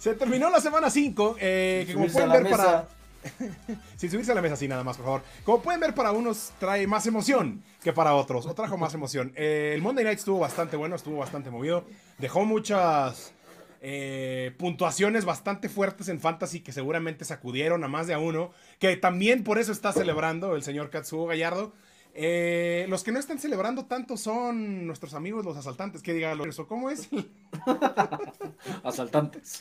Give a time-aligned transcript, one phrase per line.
[0.00, 2.64] Se terminó la semana 5, eh, que como Subirse pueden a la ver para...
[2.64, 3.80] mesa.
[3.98, 5.22] Sin subirse a la mesa así nada más, por favor.
[5.44, 8.46] Como pueden ver, para unos trae más emoción que para otros.
[8.46, 9.34] O trajo más emoción.
[9.36, 11.84] Eh, el Monday Night estuvo bastante bueno, estuvo bastante movido.
[12.16, 13.34] Dejó muchas
[13.82, 18.52] eh, puntuaciones bastante fuertes en Fantasy que seguramente sacudieron a más de a uno.
[18.78, 21.74] Que también por eso está celebrando el señor Katsuo Gallardo.
[22.14, 26.02] Eh, los que no están celebrando tanto son nuestros amigos los asaltantes.
[26.02, 27.08] Que diga eso, ¿cómo es?
[28.82, 29.60] Asaltantes.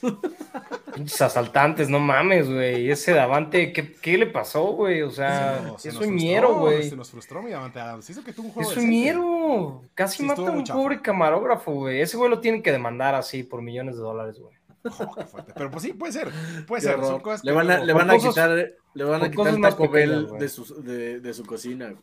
[0.95, 2.89] Pinches asaltantes, no mames, güey.
[2.89, 5.01] Ese Davante, ¿qué, qué le pasó, güey?
[5.01, 6.89] O sea, No, se es un ñero, güey.
[6.89, 8.09] Se nos frustró, mi Davante Adams.
[8.09, 9.81] Hizo que tuvo un juego Es un ñero.
[9.93, 10.79] Casi Sí, mata a un chafa.
[10.79, 12.01] pobre camarógrafo, güey.
[12.01, 14.55] Ese güey lo tienen que demandar así por millones de dólares, güey.
[14.99, 15.53] Oh, qué fuerte.
[15.55, 16.29] Pero pues sí, puede ser.
[16.65, 16.99] Puede Qué ser.
[17.01, 19.29] Son cosas Le van a, luego- le van por a cosas- quitar, le van a
[19.31, 21.97] quitar el Taco Bell de su, de, de su cocina, güey.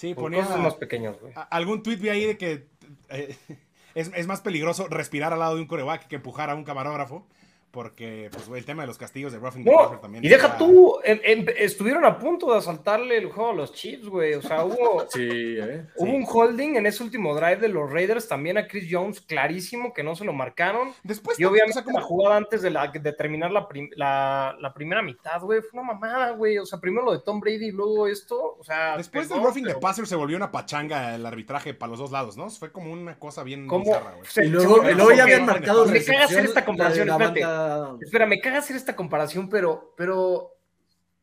[0.00, 0.72] Sí, Por ponía cosas más
[1.20, 1.34] güey.
[1.36, 2.66] a- algún tweet vi ahí de que
[3.10, 3.36] eh,
[3.94, 7.26] es, es más peligroso respirar al lado de un coreback que empujar a un camarógrafo.
[7.70, 10.24] Porque pues, el tema de los castigos de the No, también.
[10.24, 14.08] y deja tú, en- en- estuvieron a punto de asaltarle el juego a los Chiefs,
[14.08, 14.34] güey.
[14.34, 15.86] O sea, hubo, Sí, ¿eh?
[15.96, 19.92] hubo un holding en ese último drive de los Raiders también a Chris Jones, clarísimo
[19.94, 20.92] que no se lo marcaron.
[21.04, 23.90] Después, Y obviamente o sea, como- la jugada antes de, la, de terminar la, prim-
[23.94, 26.58] la, la primera mitad, güey, fue una mamada, güey.
[26.58, 28.56] O sea, primero lo de Tom Brady y luego esto.
[28.58, 31.90] O sea, después del roughing the pero passer se volvió una pachanga el arbitraje para
[31.90, 32.50] los dos lados, ¿no?
[32.50, 33.84] Fue como una cosa bien ¿cómo?
[33.84, 34.24] bizarra, güey.
[34.26, 37.59] Se- Y luego, luego ya habían marcado Me caga hacer esta la de comparación, espérate.
[38.00, 40.56] Espera, me caga hacer esta comparación, pero, pero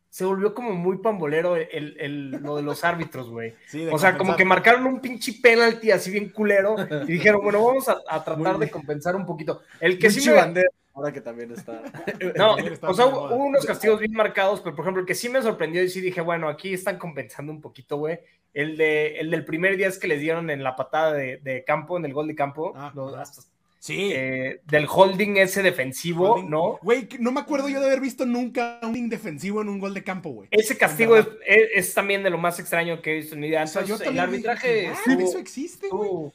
[0.09, 3.53] se volvió como muy pambolero el, el- lo de los árbitros, güey.
[3.67, 6.75] Sí, O sea, como que marcaron un pinche penalti así bien culero
[7.07, 9.61] y dijeron, bueno, vamos a, a tratar de compensar un poquito.
[9.79, 10.23] El que sí me...
[10.25, 11.81] chivandero, ahora que también está.
[12.35, 15.29] No, está o sea, hubo unos castigos bien marcados, pero por ejemplo, el que sí
[15.29, 18.19] me sorprendió y sí dije, bueno, aquí están compensando un poquito, güey.
[18.53, 21.63] El, de, el del primer día es que les dieron en la patada de, de
[21.63, 23.21] campo, en el gol de campo, Ah, lo- ajá.
[23.21, 23.43] hasta-
[23.87, 24.11] Sí.
[24.13, 26.49] eh, del holding ese defensivo, Holding.
[26.49, 26.77] ¿no?
[26.83, 30.03] Güey, no me acuerdo yo de haber visto nunca un indefensivo en un gol de
[30.03, 30.49] campo, güey.
[30.51, 31.39] Ese castigo es, verdad.
[31.47, 33.63] es- es también de lo más extraño que he visto en mi vida.
[33.63, 36.31] O sea, yo el dije, arbitraje "Ah, estuvo- eso existe, güey.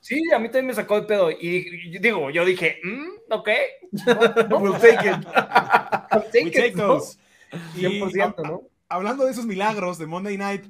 [0.00, 1.30] Sí, a mí también me sacó de pedo.
[1.30, 3.48] Y digo, yo dije, mm, ok.
[4.50, 5.26] No, We'll take it.
[6.12, 6.98] I'll take We it, take ¿no?
[6.98, 7.18] those.
[7.76, 8.62] Y, 100%, a- a- ¿no?
[8.88, 10.64] Hablando de esos milagros de Monday Night,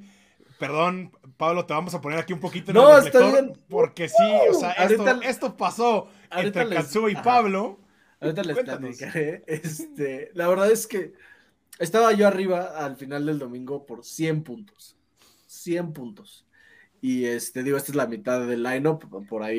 [0.59, 3.59] perdón, Pablo, te vamos a poner aquí un poquito en No, el está reflector, bien.
[3.69, 4.15] Porque sí,
[4.49, 7.23] o sea, esto, Ahorita- esto pasó entre les- Katsuo y ajá.
[7.23, 7.79] Pablo.
[8.19, 8.97] Ahorita les Cuéntanos.
[8.97, 9.43] platicaré.
[9.47, 11.13] Este, la verdad es que
[11.79, 14.95] estaba yo arriba al final del domingo por 100 puntos.
[15.47, 16.45] 100 puntos.
[17.01, 19.57] Y este, digo, esta es la mitad del lineup por ahí.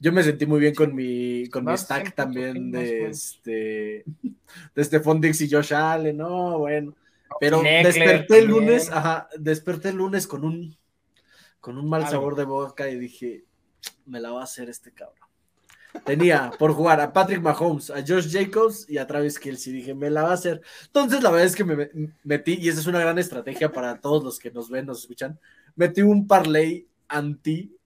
[0.00, 3.06] Yo, me sentí muy bien con mi, con mi Más de 100 stack también de
[3.08, 4.04] este
[4.74, 6.94] de Stephon Dix y Josh Allen, no, bueno.
[7.40, 8.48] Pero Eckler desperté el también.
[8.50, 10.76] lunes, ajá, desperté el lunes con un
[11.60, 12.10] con un mal Algo.
[12.12, 13.44] sabor de boca y dije,
[14.06, 15.16] me la va a hacer este cabrón.
[16.04, 19.72] Tenía por jugar a Patrick Mahomes, a Josh Jacobs y a Travis Kelsey.
[19.74, 20.62] Dije, me la va a hacer.
[20.86, 21.90] Entonces, la verdad es que me me-
[22.24, 25.38] metí, y esa es una gran estrategia para todos los que nos ven, nos escuchan.
[25.76, 27.76] Metí un parlay anti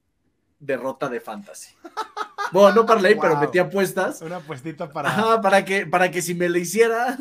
[0.58, 1.74] derrota de fantasy.
[2.52, 3.40] Bueno, no parlay, pero Wow.
[3.42, 4.22] metí apuestas.
[4.22, 7.18] Una puestita para Ajá, para que, para que si me lo hiciera,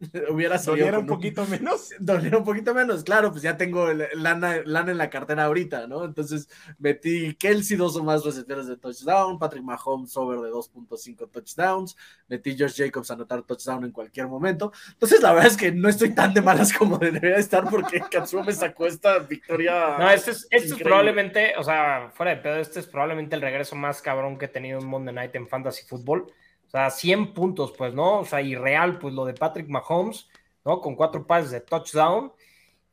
[0.30, 1.90] hubiera salido doliera un poquito menos.
[1.98, 6.04] doliera un poquito menos, claro, pues ya tengo lana, lana en la cartera ahorita, ¿no?
[6.04, 6.48] Entonces
[6.78, 11.96] metí Kelsey dos o más receptores de touchdown, Patrick Mahomes over de 2.5 touchdowns,
[12.28, 14.72] metí Josh Jacobs a anotar touchdown en cualquier momento.
[14.92, 18.44] Entonces la verdad es que no estoy tan de malas como debería estar porque Katsuo
[18.44, 19.96] me sacó esta victoria.
[19.98, 23.76] No, este es, este probablemente, o sea, fuera de pedo, este es probablemente el regreso
[23.76, 26.26] más cabrón que he tenido en Monday Night en Fantasy Football.
[26.76, 28.18] O sea, 100 puntos, pues, ¿no?
[28.20, 30.28] O sea, y real, pues lo de Patrick Mahomes,
[30.62, 30.82] ¿no?
[30.82, 32.30] Con cuatro pases de touchdown.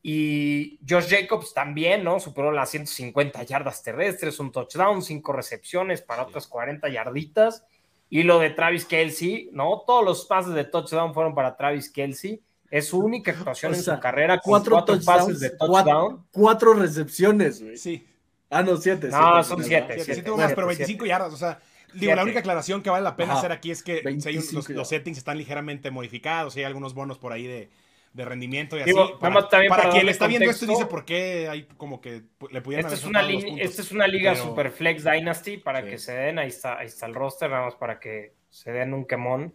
[0.02, 2.20] Y Josh Jacobs también, ¿no?
[2.20, 7.66] Superó las 150 yardas terrestres, un touchdown, cinco recepciones para otras 40 yarditas.
[8.10, 9.84] Y lo de Travis Kelsey, ¿no?
[9.88, 12.42] Todos los pases de touchdown fueron para Travis Kelsey.
[12.70, 15.58] Es su única actuación O en sea, su carrera con cuatro, cuatro, touchdowns, pases de
[15.58, 16.28] cuatro- touchdown.
[16.32, 17.78] cuatro recepciones, güey.
[17.78, 18.08] Sí,
[18.50, 19.08] Ah, no, siete.
[19.08, 21.10] No, siete, son siete, sí, sí, siete, tuvo más, siete, pero 25 siete.
[21.10, 21.60] yardas, o sea,
[21.94, 23.40] digo, la única aclaración que vale la pena Ajá.
[23.40, 26.94] hacer aquí es que si hay un- 25 los, settings están ligeramente modificados, hay algunos
[26.94, 27.70] bonos por ahí de,
[28.14, 28.92] de rendimiento y así.
[28.92, 31.64] Digo, para, más también para para quien darle está viendo esto dice por qué hay
[31.78, 35.58] como que le pudieran Esta es, una esta es una liga Pero- super flex dynasty
[35.58, 35.90] para Sí.
[35.90, 36.40] que se den.
[36.40, 39.54] Ahí está, ahí está el roster, nada más para que se den un quemón.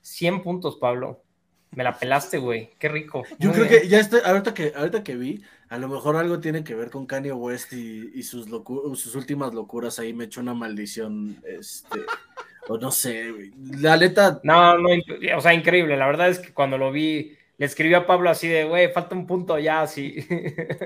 [0.00, 1.22] 100 puntos, Pablo.
[1.72, 2.70] Me la pelaste, güey.
[2.78, 3.24] Qué rico.
[3.38, 3.82] Yo Muy creo bien.
[3.82, 6.90] que ya estoy, ahorita que, ahorita que vi, a lo mejor algo tiene que ver
[6.90, 9.98] con Kanye West y, y sus, sus últimas locuras.
[9.98, 12.00] Ahí me echó una maldición, este,
[12.68, 13.52] o no sé.
[13.78, 14.88] La neta, No, no,
[15.36, 15.96] o sea, increíble.
[15.96, 19.16] La verdad es que cuando lo vi, le escribió a Pablo así de, güey, falta
[19.16, 20.14] un punto ya, así.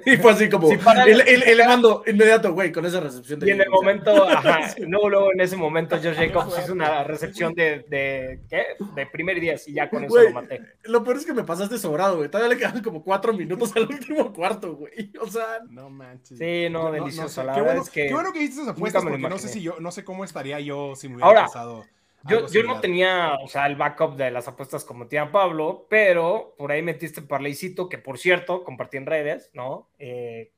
[0.06, 0.76] Y fue así como, Sí,
[1.06, 5.32] le- mando inmediato, güey, con esa recepción de Y en el momento, ajá, luego, luego
[5.34, 8.64] en ese momento, Josh Jacobs hizo una recepción de, de, ¿qué?
[8.96, 10.62] De primer 10 y ya con eso lo maté.
[10.84, 12.30] Lo peor es que me pasaste sobrado, güey.
[12.30, 15.12] Todavía le quedan como cuatro minutos al último cuarto, güey.
[15.20, 16.38] O sea, No manches.
[16.38, 17.28] Sí, no, delicioso.
[17.28, 17.44] sé.
[17.44, 19.48] La qué, verdad bueno, es que qué bueno que hiciste esas apuestas porque no sé
[19.48, 21.84] si yo, no sé cómo estaría yo si me hubiera Ahora, pasado.
[22.28, 26.54] Yo, yo no tenía, o sea, el backup de las apuestas como tía Pablo, pero
[26.58, 29.90] por ahí metiste parleycito, que por cierto, compartí en redes, ¿no?
[29.98, 30.52] Eh,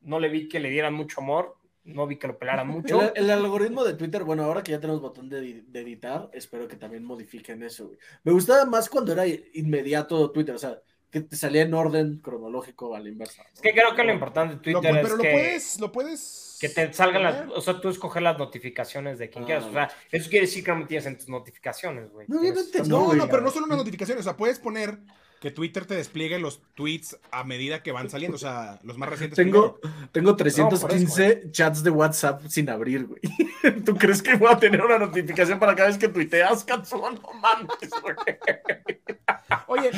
[0.00, 3.00] no le vi que le dieran mucho amor, no vi que lo pelaran mucho.
[3.00, 6.66] el, el algoritmo de Twitter, bueno, ahora que ya tenemos botón de, de editar, espero
[6.68, 7.98] que también modifiquen eso, güey.
[8.22, 9.24] Me gustaba más cuando era
[9.54, 10.78] inmediato Twitter, o sea,
[11.10, 13.44] que te salía en orden cronológico a la inversa.
[13.44, 13.48] ¿no?
[13.54, 15.92] Es que creo que lo importante de Lo- Twitter pero es lo que, puedes, lo
[15.92, 16.43] puedes.
[16.60, 19.64] Que te salgan las, o sea, tú escoger las notificaciones de quien Ah, quieras.
[19.64, 22.26] O sea, eso quiere decir que no me tienes en tus notificaciones, güey.
[22.28, 24.98] No, Tienes- No, no, pero no solo una notificación, o sea, puedes poner
[25.40, 29.10] que Twitter te despliegue los tweets a medida que van saliendo, o sea, los más
[29.10, 29.36] recientes.
[29.36, 30.08] Tengo, primero.
[30.10, 33.20] tengo por eso, 315 chats de WhatsApp sin abrir, güey.
[33.84, 37.10] ¿Tú crees que voy a tener una notificación para cada vez que tuiteas, Katsuo?
[37.10, 38.14] No mames, güey.
[39.66, 39.90] Oye,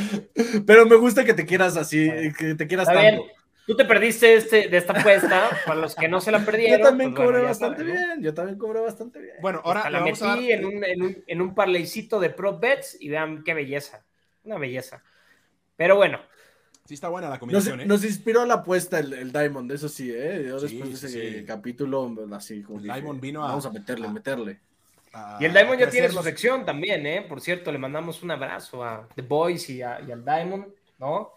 [0.67, 3.25] Pero me gusta que te quieras así, que te quieras tanto.
[3.67, 6.79] Tú te perdiste este, de esta apuesta, para los que no se la perdieron.
[6.79, 8.07] Yo también pues, cobré bastante saben, ¿no?
[8.07, 9.35] bien, yo también cobré bastante bien.
[9.41, 10.39] bueno, ahora Hasta la vamos metí a dar.
[10.61, 14.05] en, un, en, un, en un parleycito de Pro Bets y vean qué belleza.
[14.45, 15.03] Una belleza.
[15.77, 16.21] Pero bueno,
[16.85, 17.87] Sí, está buena la Nos, combinación, ¿eh?
[17.87, 20.45] nos inspiró la apuesta el, el Diamond, eso sí, ¿eh?
[20.47, 21.45] Yo Sí, después de ese sí.
[21.45, 24.61] capítulo, así como El dije, Diamond vino a- Vamos a meterle, a- meterle.
[25.13, 27.23] A- y el Diamond ya tiene su sección también, ¿eh?
[27.29, 30.67] Por cierto, le mandamos un abrazo a The Boys y, a- y al Diamond,
[31.01, 31.33] ¿no?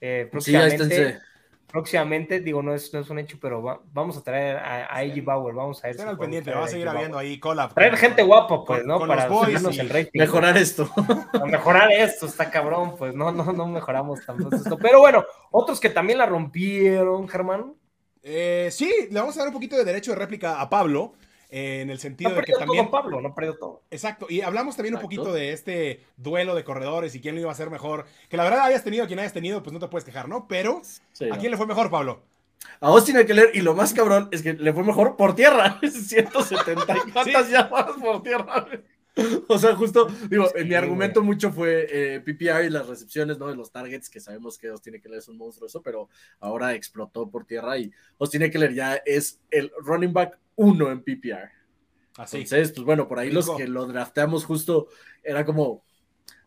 [0.00, 1.20] Eh, Sí, ahí próximamente, esténse.
[1.70, 4.98] Próximamente, digo, no es, no es un hecho, pero va- vamos a traer a, a
[4.98, 5.22] A.G.
[5.22, 7.74] Bauer, vamos a ver Estén si al pendiente, traer va a seguir habiendo ahí collab.
[7.74, 8.98] Traer con- gente guapa, pues, con- ¿no?
[8.98, 10.18] con Para boys el rating.
[10.18, 10.90] Mejorar esto.
[11.32, 14.76] a mejorar esto, está cabrón, pues no, no, no mejoramos tanto esto.
[14.78, 17.74] Pero bueno, otros que también la rompieron, Germán.
[18.22, 21.12] Eh, sí, le vamos a dar un poquito de derecho de réplica a Pablo,
[21.50, 22.84] en el No sentido de que también...
[22.84, 23.82] todo Pablo, no perdió todo.
[23.90, 27.50] Exacto, y hablamos también un poquito de este duelo de corredores y quién lo iba
[27.50, 28.06] a hacer mejor.
[28.28, 30.46] Que la verdad hayas tenido quien hayas tenido, pues no te puedes quejar, ¿no?
[30.48, 31.38] Pero, Sí, ¿a no.
[31.38, 32.22] quién le fue mejor, Pablo?
[32.80, 35.78] A Austin Eckler, y lo más cabrón es que le fue mejor por tierra.
[35.90, 38.66] 170 y cuántas llamadas por tierra.
[39.48, 43.38] O sea, justo, digo, Sí, en mi argumento mucho fue eh, PPR y las recepciones,
[43.38, 43.48] ¿no?
[43.48, 46.08] De los targets, que sabemos que Austin Eckler es un monstruo, eso, pero
[46.40, 51.50] ahora explotó por tierra y Austin Eckler ya es el running back uno en PPR.
[52.16, 52.38] Así.
[52.38, 54.88] Entonces, pues bueno, por ahí los que lo drafteamos justo
[55.22, 55.84] era como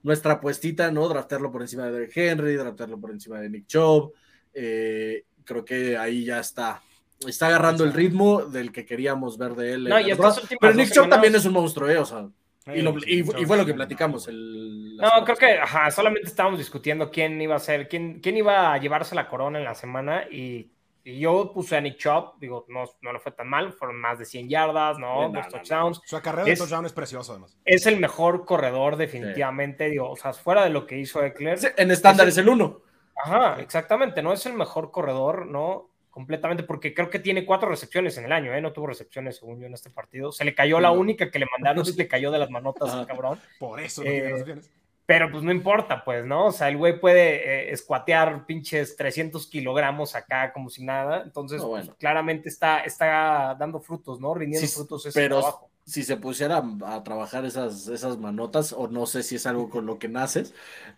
[0.03, 1.07] nuestra apuestita, ¿no?
[1.07, 4.13] Draftearlo por encima de Henry, draftearlo por encima de Nick Chubb.
[4.53, 6.81] Eh, creo que ahí ya está.
[7.25, 9.83] Está agarrando el ritmo del que queríamos ver de él.
[9.85, 11.97] No, y últimas Pero Nick Chubb semanas- también es un monstruo, ¿eh?
[11.99, 12.27] O sea,
[12.75, 14.23] y, lo- Sí, y- sí, y fue lo que sí, platicamos.
[14.25, 14.31] sí.
[14.31, 18.73] el- No, creo que, ajá, solamente estábamos discutiendo quién iba a ser, quién, quién iba
[18.73, 20.71] a llevarse la corona en la semana y,
[21.03, 24.19] y yo puse a Nick Chubb, digo, no, no le fue tan mal, fueron más
[24.19, 25.23] de 100 yardas, ¿no?
[25.23, 26.01] No, no, touchdowns.
[26.05, 27.57] Su acarreo de Es- touchdown es precioso, además.
[27.65, 31.57] Es el mejor corredor definitivamente, digo, o sea, fuera de lo que hizo Eckler.
[31.57, 32.81] Sí, En estándar Es es el uno.
[33.23, 35.90] Ajá, exactamente, no es el mejor corredor, ¿no?
[36.11, 38.61] Completamente, porque creo que tiene cuatro recepciones en el año, ¿eh?
[38.61, 40.31] No tuvo recepciones, según yo, en este partido.
[40.31, 43.07] Se le cayó la única que le mandaron, se le cayó de las manotas, al
[43.07, 43.39] cabrón.
[43.57, 44.71] Por eso no Eh, tiene recepciones.
[45.05, 46.45] Pero pues no importa, pues, ¿no?
[46.47, 47.35] O sea, el güey puede
[47.69, 51.23] eh, escuatear pinches 300 kilogramos acá como si nada.
[51.23, 51.97] Entonces, No, pues, bueno.
[51.99, 54.33] claramente está, está dando frutos, ¿no?
[54.33, 55.70] Rindiendo Sí, frutos ese pero trabajo.
[55.91, 59.85] Si se pusiera a trabajar esas, esas manotas, o no sé si es algo con
[59.85, 60.53] lo que naces,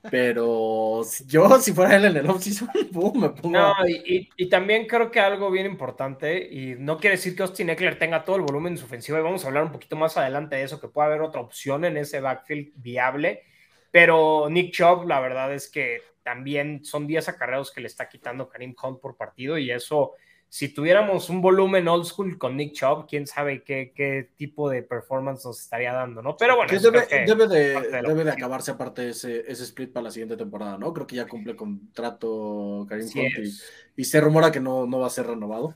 [0.10, 3.58] pero yo, si fuera él en el offseason, pum, me pongo.
[3.58, 7.44] No, y, y- y también creo que algo bien importante, y no quiere decir que
[7.44, 9.96] Austin Eckler tenga todo el volumen en su ofensiva, y vamos a hablar un poquito
[9.96, 13.44] más adelante de eso, que puede haber otra opción en ese backfield viable,
[13.92, 18.50] pero Nick Chubb, la verdad es que también son 10 acarreos que le está quitando
[18.50, 20.14] Karim Hunt por partido, y eso,
[20.54, 24.84] si tuviéramos un volumen old school con Nick Chubb, quién sabe qué, qué tipo de
[24.84, 26.38] performance nos estaría dando, ¿no?
[26.38, 30.12] Pero bueno, debe, que- debe de, debe de acabarse aparte ese, ese split para la
[30.12, 30.94] siguiente temporada, ¿no?
[30.94, 33.34] Creo que ya cumple contrato Karim Así Hunt
[33.96, 35.76] y, se rumora que no, no va a ser renovado.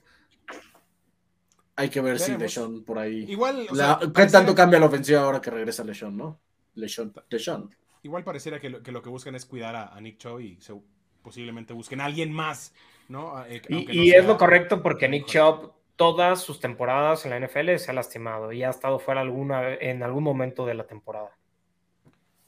[1.76, 2.38] Hay que ver si.
[2.38, 3.26] LeSean por ahí.
[3.28, 6.40] Igual, o La- sea, ¿Qué tanto cambia la ofensiva ahora que regresa LeSean, no?
[6.76, 7.12] LeSean.
[7.32, 7.68] LeSean.
[8.04, 10.58] Igual pareciera que lo, que lo que buscan es cuidar a, a Nick Chubb y
[10.62, 10.80] se-
[11.24, 12.76] posiblemente busquen a alguien más,
[13.08, 13.44] ¿no?
[13.46, 17.32] Eh, Y, no y sea- es lo correcto porque Nick Chubb todas sus temporadas en
[17.32, 20.86] la NFL se ha lastimado y ha estado fuera alguna, en algún momento de la
[20.86, 21.32] temporada.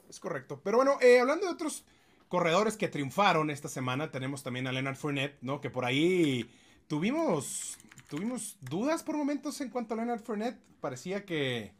[0.08, 0.60] Es correcto.
[0.62, 1.84] Pero bueno, eh, hablando de otros
[2.28, 5.60] corredores que triunfaron esta semana, tenemos también a Leonard Fournette, ¿no?
[5.60, 6.48] Que por ahí
[6.86, 7.76] tuvimos,
[8.08, 10.58] tuvimos dudas por momentos en cuanto a Leonard Fournette.
[10.80, 11.72] Parecía que,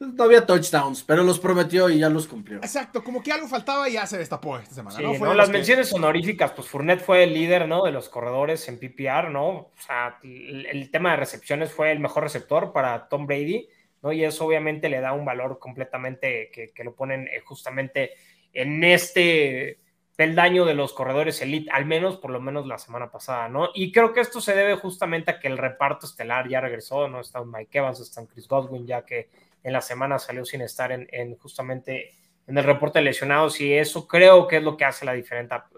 [0.00, 2.58] No había touchdowns, pero los prometió y ya los cumplió.
[2.58, 4.96] Exacto, como que algo faltaba y ya se destapó esta semana.
[4.96, 5.34] Sí, ¿no?
[5.34, 7.84] las que- menciones honoríficas, pues Fournette fue el líder, ¿no?
[7.84, 9.46] De los corredores en PPR, ¿no?
[9.48, 13.68] O sea, el, el tema de recepciones fue el mejor receptor para Tom Brady,
[14.02, 14.12] ¿no?
[14.12, 18.10] Y eso obviamente le da un valor completamente que, que lo ponen eh, justamente
[18.52, 19.78] en este
[20.16, 23.70] peldaño de los corredores elite, al menos por lo menos la semana pasada, ¿no?
[23.74, 27.20] Y creo que esto se debe justamente a que el reparto estelar ya regresó, ¿no?
[27.20, 29.28] Está un Mike Evans, está un Chris Godwin, ya que
[29.64, 32.12] en la semana salió sin estar en, en justamente
[32.46, 35.14] en el reporte de lesionados y eso creo que es lo que hace la,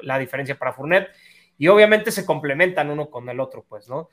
[0.02, 1.08] la diferencia para Fournette
[1.56, 4.10] y obviamente se complementan uno con el otro, pues, ¿no?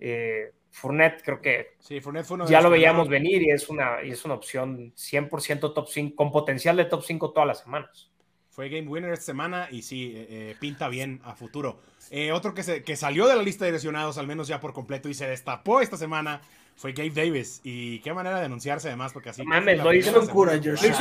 [0.00, 4.02] Eh, Fournette creo que Sí, Fournette fue uno ya lo veíamos venir y es una,
[4.02, 8.10] y es una opción 100% top 5, con potencial de top 5 todas las semanas.
[8.54, 11.80] Fue game winner esta semana y sí, eh, eh, pinta bien a futuro.
[12.10, 14.72] Eh, otro que, se, que salió de la lista de lesionados, al menos ya por
[14.72, 16.40] completo, y se destapó esta semana,
[16.76, 17.60] fue Gabe Davis.
[17.64, 19.42] Y qué manera de anunciarse además, porque así...
[19.44, 20.42] Mames, lo hizo Lo hizo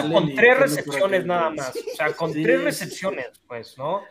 [0.01, 4.01] Allen con tres recepciones nada más, o sea, con Sí, tres recepciones, pues, ¿no?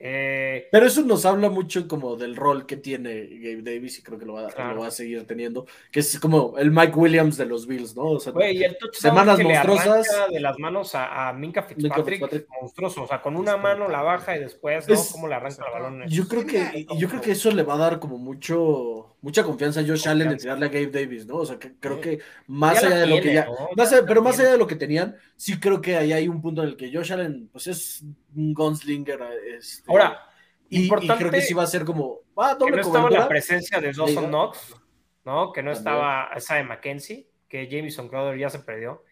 [0.00, 4.16] Eh, Pero eso nos habla mucho como del rol que tiene Gabe Davis y creo
[4.16, 4.76] que lo va, Claro.
[4.76, 8.04] lo va a seguir teniendo, que es como el Mike Williams de los Bills, ¿no?
[8.10, 10.06] O sea, Güey, y el Semanas monstruosas.
[10.30, 12.46] de las manos a, a Minka Fitzpatrick, Fitzpatrick.
[12.62, 13.02] monstruoso.
[13.02, 14.94] O sea, con una mano la baja y después, ¿no?
[14.94, 16.04] Es- ¿Cómo le arranca el balón?
[16.08, 19.80] yo creo que yo creo que eso le va a dar como mucho mucha confianza
[19.80, 21.36] a Josh Allen de tirarle a Gabe Davis, ¿no?
[21.36, 22.02] O sea, que creo Sí.
[22.02, 23.52] que más allá de lo que ya, ¿no?
[23.76, 24.44] más Ya allá- la pero más tiene.
[24.48, 26.92] allá de lo que tenían, sí creo que ahí hay un punto en el que
[26.92, 29.20] Josh Allen pues es un gunslinger
[29.58, 30.20] este, Ahora,
[30.68, 33.10] y, y importante creo que sí va a ser como ah, que doble no estaba
[33.10, 34.26] la presencia de Dawson.
[34.28, 34.74] Knox,
[35.24, 35.52] ¿no?
[35.52, 35.94] Que no También.
[35.94, 39.02] estaba esa de McKenzie, que Jamison Crowder ya se perdió.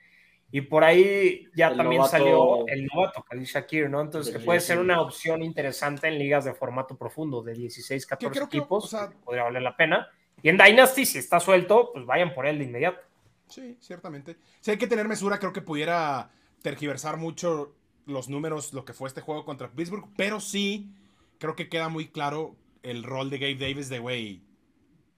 [0.52, 4.00] Y por ahí ya El también novato- salió el novato, Khalil Shakir, ¿no?
[4.00, 8.32] Entonces, que puede ser una opción interesante en ligas de formato profundo, de 16, 14
[8.32, 10.08] creo que, equipos, o sea- que podría valer la pena.
[10.42, 13.00] Y en Dynasty, si está suelto, pues vayan por él de inmediato.
[13.48, 14.36] Sí, ciertamente.
[14.60, 15.38] Sí, hay que tener mesura.
[15.38, 16.30] Creo que pudiera
[16.62, 17.74] tergiversar mucho
[18.06, 20.08] los números, lo que fue este juego contra Pittsburgh.
[20.16, 20.90] Pero sí,
[21.38, 24.42] creo que queda muy claro el rol de Gabe Davis de, güey,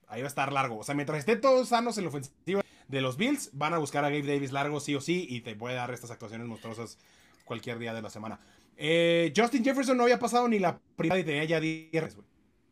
[0.07, 0.79] ahí va a estar largo.
[0.79, 4.05] O sea, mientras estén todos sanos en la ofensiva de los Bills, van a buscar
[4.05, 6.99] a Gabe Davis largo sí o sí y te puede dar estas actuaciones monstruosas
[7.45, 8.41] cualquier día de la semana.
[8.77, 12.27] Eh, Justin Jefferson no había pasado ni la primera y tenía ya 10, güey.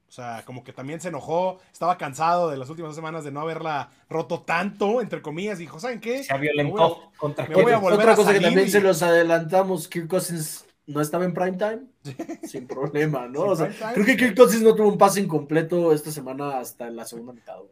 [0.08, 3.32] O sea, como que también se enojó, estaba cansado de las últimas dos semanas de
[3.32, 6.22] no haberla roto tanto, entre comillas, dijo, ¿saben qué?
[6.22, 8.70] Se Me voy violentó contra me voy a volver Otra a cosa que también y-
[8.70, 11.80] se los adelantamos, Kirk Cousins no estaba en prime time,
[12.46, 13.56] sin problema, ¿no?
[13.56, 16.88] Sin O sea, creo que Kirk Cousins no tuvo un pase incompleto esta semana hasta
[16.88, 17.56] la segunda mitad.
[17.58, 17.70] güey.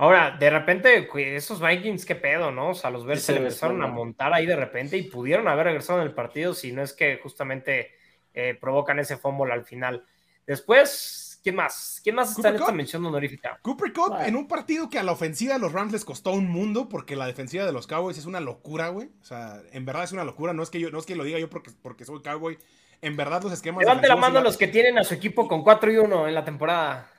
[0.00, 2.70] Ahora, de repente, esos Vikings, qué pedo, ¿no?
[2.70, 5.46] O sea, los Bears Sí, se le empezaron a montar ahí de repente y pudieron
[5.46, 7.90] haber regresado en el partido si no es que justamente
[8.32, 10.06] eh, provocan ese fumble al final.
[10.46, 12.00] Después, ¿quién más?
[12.02, 13.58] ¿Quién más está Cooper en esta mención honorífica?
[13.60, 16.48] Cooper Cup en un partido que a la ofensiva de los Rams les costó un
[16.48, 19.10] mundo porque la defensiva de los Cowboys es una locura, güey.
[19.20, 20.54] O sea, en verdad es una locura.
[20.54, 22.56] No es que yo, no es que lo diga yo porque, porque soy Cowboy.
[23.02, 25.92] En verdad los esquemas Levante la mano los que tienen a su equipo con 4
[25.92, 27.10] y 1 en la temporada.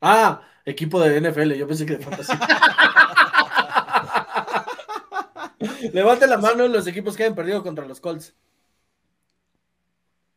[0.00, 2.32] Ah, equipo de NFL, yo pensé que de fantasy.
[5.92, 8.34] Levante la mano los equipos que hayan perdido contra los Colts.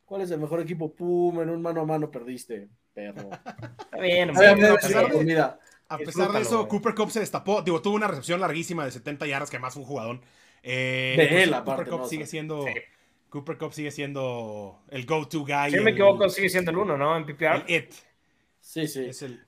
[0.06, 0.94] ¿Cuál es el mejor equipo?
[0.94, 3.30] Pum, en un mano a mano perdiste, perro.
[3.32, 5.12] Está bien, hombre, a ver, pesar la bien.
[5.12, 5.60] comida.
[5.88, 6.68] A pesar de eso.
[6.68, 7.62] Cooper Cup se destapó.
[7.62, 10.22] Digo, tuvo una recepción larguísima de 70 yardas, que además fue un jugadón.
[10.62, 12.08] Eh, De pues, él, aparte, Cooper Cup ¿no?
[12.08, 12.66] sigue siendo.
[12.66, 12.74] Sí.
[13.30, 15.72] Cooper Cup sigue siendo el go-to guy.
[15.72, 17.18] Si me equivoco, sigue siendo el 1, ¿no?
[17.18, 17.64] En PPR.
[17.68, 17.94] el it.
[18.60, 19.06] Sí, sí.
[19.06, 19.44] Es el,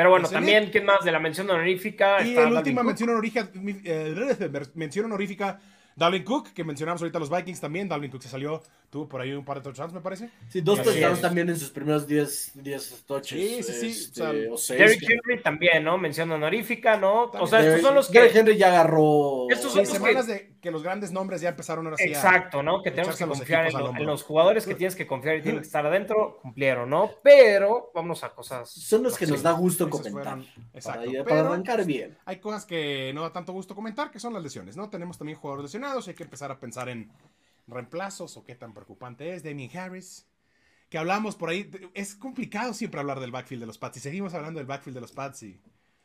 [0.00, 2.26] Pero bueno, también, ¿quién más de la mención honorífica?
[2.26, 3.50] Y la última mención honorífica,
[3.84, 5.60] eh, mención honorífica,
[5.94, 7.86] Dalvin Cook, que mencionamos ahorita los Vikings también.
[7.86, 10.30] Dalvin Cook se salió, tuvo por ahí un par de touchdowns, me parece.
[10.48, 13.38] Sí, dos Así touchdowns también en sus primeros 10 10 touches.
[13.38, 14.78] Sí, sí, sí, este, o sea, o seis.
[14.80, 15.96] Derrick Henry también, ¿no?
[15.96, 17.24] Mención honorífica, ¿no?
[17.26, 18.18] O sea, Derrick- estos son los que...
[18.18, 19.46] Derrick Henry ya agarró.
[19.48, 22.06] Estos Sí, son los semanas de que los grandes nombres ya empezaron ahora sí a-
[22.08, 22.82] Exacto, ¿no?
[22.82, 25.60] Que tenemos que confiar en, lo- en los jugadores que tienes que confiar y tienen
[25.60, 27.10] que estar adentro, cumplieron, ¿no?
[27.22, 28.68] Pero vamos a cosas.
[28.70, 30.34] Son los que nos da gusto Esos comentar.
[30.38, 31.10] fueron- exacto.
[31.12, 32.18] Para, para arrancar bien.
[32.24, 34.90] hay cosas que no da tanto gusto comentar, que son las lesiones, ¿no?
[34.90, 37.10] Tenemos también jugadores lesionados y hay que empezar a pensar en
[37.70, 39.42] reemplazos o qué tan preocupante es.
[39.42, 40.26] Damien Harris,
[40.88, 41.70] que hablamos por ahí.
[41.94, 45.00] Es complicado siempre hablar del backfield de los Pats y seguimos hablando del backfield de
[45.00, 45.60] los Pats y.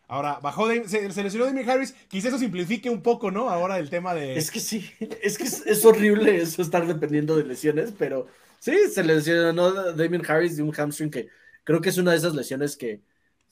[0.07, 3.50] Ahora, bajó, se, se lesionó Damien Harris, quizás eso simplifique un poco, ¿no?
[3.50, 4.38] Ahora el tema de...
[4.38, 4.88] Es que sí,
[5.24, 8.27] es que es, es horrible eso estar dependiendo de lesiones, pero
[8.60, 11.29] sí, se lesionó Damien Harris de un hamstring que
[11.63, 13.01] creo que es una de esas lesiones que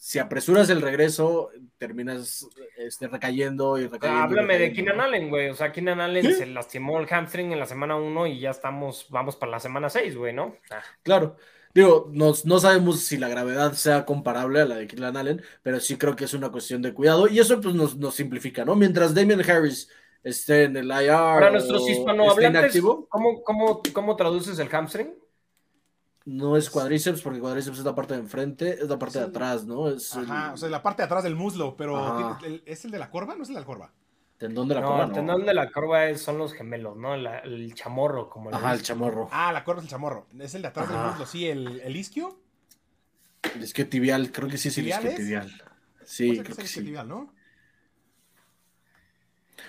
[0.06, 2.46] si apresuras el regreso, terminas
[2.76, 4.20] este, recayendo y recayendo.
[4.20, 5.04] y Háblame de recayendo, Keenan ¿no?
[5.04, 5.50] Allen, güey.
[5.50, 6.34] O sea, Keenan Allen Sí.
[6.34, 9.90] se lastimó el hamstring en la semana 1 y ya estamos, vamos para la semana
[9.90, 10.58] 6, güey, ¿no?
[10.68, 11.38] Sea, Claro.
[11.74, 15.80] Digo, nos- no sabemos si la gravedad sea comparable a la de Keenan Allen, pero
[15.80, 18.76] sí creo que es una cuestión de cuidado y eso pues nos, nos simplifica, ¿no?
[18.76, 19.90] Mientras Damian Harris
[20.22, 24.68] esté en el IR Para o nuestros esté hispanohablantes, inactivo, ¿cómo, cómo, ¿cómo traduces el
[24.68, 25.14] hamstring?
[26.26, 29.30] No es cuádriceps porque cuádriceps es la parte de enfrente, es la parte de Sí.
[29.30, 29.90] atrás, ¿no?
[29.90, 32.38] Es Ajá, el o sea, la parte de atrás del muslo, pero Ajá.
[32.40, 33.36] ¿tiene- el- ¿es el de la corva?
[33.36, 33.92] ¿No es el de la corva?
[34.38, 35.14] tendón de la no, corva, el ¿no?
[35.16, 37.16] tendón de la corva es- son los gemelos, ¿no?
[37.16, 39.30] La- el chamorro, como le Ajá, el chamorro.
[39.32, 40.28] Ah, la corva es el chamorro.
[40.38, 41.10] Es el de atrás del Ajá.
[41.12, 42.40] muslo, sí, el, el isquio.
[43.56, 45.18] El isquio tibial, creo que sí es el ¿Tibial isquio es?
[45.18, 45.64] tibial.
[46.02, 46.80] O Sí, que creo es que el sí.
[46.80, 47.34] isquiotibial, ¿no?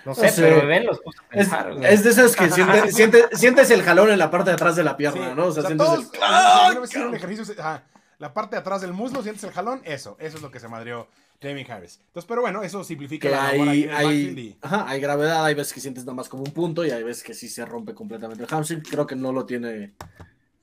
[0.04, 0.42] No sé, No sé.
[0.42, 1.92] pero ven, los puse a Es, pensar, güey.
[1.92, 4.84] es de esas que siente- siente- sientes el jalón en la parte de atrás de
[4.84, 5.46] la pierna, Sí, ¿no?
[5.46, 7.02] O sea, sientes todos, el...
[7.04, 7.84] o un ejercicio, ajá,
[8.18, 10.68] la parte de atrás del muslo, sientes el jalón, eso, eso es lo que se
[10.68, 11.08] madrió
[11.40, 12.00] Damien Harris.
[12.06, 15.54] Entonces, pero bueno, eso simplifica que la hay, el hay, y- ajá, hay gravedad, hay
[15.54, 17.92] veces que sientes nada más como un punto y hay veces que sí se rompe
[17.94, 18.82] completamente el hamstring.
[18.82, 19.94] Creo que no lo tiene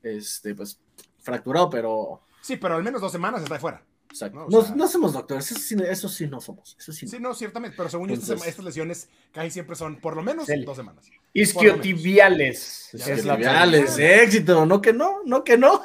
[0.04, 0.80] este, pues,
[1.20, 3.84] fracturado, pero Sí, pero al menos dos semanas está de fuera.
[4.12, 4.38] Exacto.
[4.40, 6.76] No, o No, sea- no somos doctores, eso sí, eso sí no somos.
[6.80, 7.12] Eso sí no.
[7.12, 10.78] Sí, no, ciertamente, pero según yo, estas, lesiones casi siempre son por lo menos dos
[10.78, 11.06] semanas.
[11.34, 12.90] Isquiotibiales.
[12.94, 14.20] Ya es que la Triviales, traducción.
[14.28, 15.82] éxito, no que no, no que no.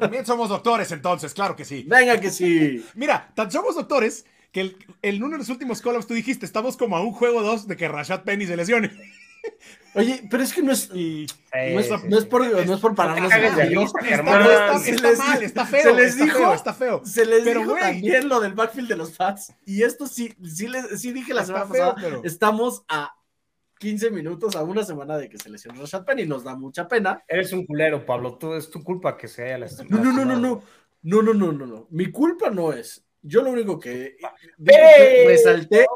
[0.00, 1.84] También somos doctores, entonces, claro que sí.
[1.86, 2.84] Venga que sí.
[2.94, 6.76] Mira, tan somos doctores que el, en uno de los últimos collabs tú dijiste, estamos
[6.76, 8.92] como a un juego dos de que Rashad Penny se lesione.
[9.96, 12.80] Oye, pero es que no es, Sí, no es, sí, no es por, no es
[12.80, 14.42] por pararnos está, Germán.
[14.42, 15.82] está- Se está les- mal, está feo.
[15.82, 17.02] se les está dijo- feo, está feo.
[17.04, 19.52] Se les Pero, dijo también lo del backfield de los Pats.
[19.64, 21.94] Y esto sí, sí, les, sí dije la semana feo, pasada.
[22.00, 23.12] pero- Estamos a
[23.78, 26.26] 15 minutos, a una semana de que se lesionó Rashad Penny.
[26.26, 27.22] Nos da mucha pena.
[27.28, 28.36] Eres un culero, Pablo.
[28.36, 30.02] Tú, es tu culpa que se haya lastimado.
[30.02, 30.62] No, no, no, no, no.
[31.02, 31.86] No, no, no, no, no.
[31.90, 33.04] Mi culpa no es.
[33.22, 34.16] Yo lo único que
[34.62, 35.28] ¡Pero!
[35.28, 35.86] resalté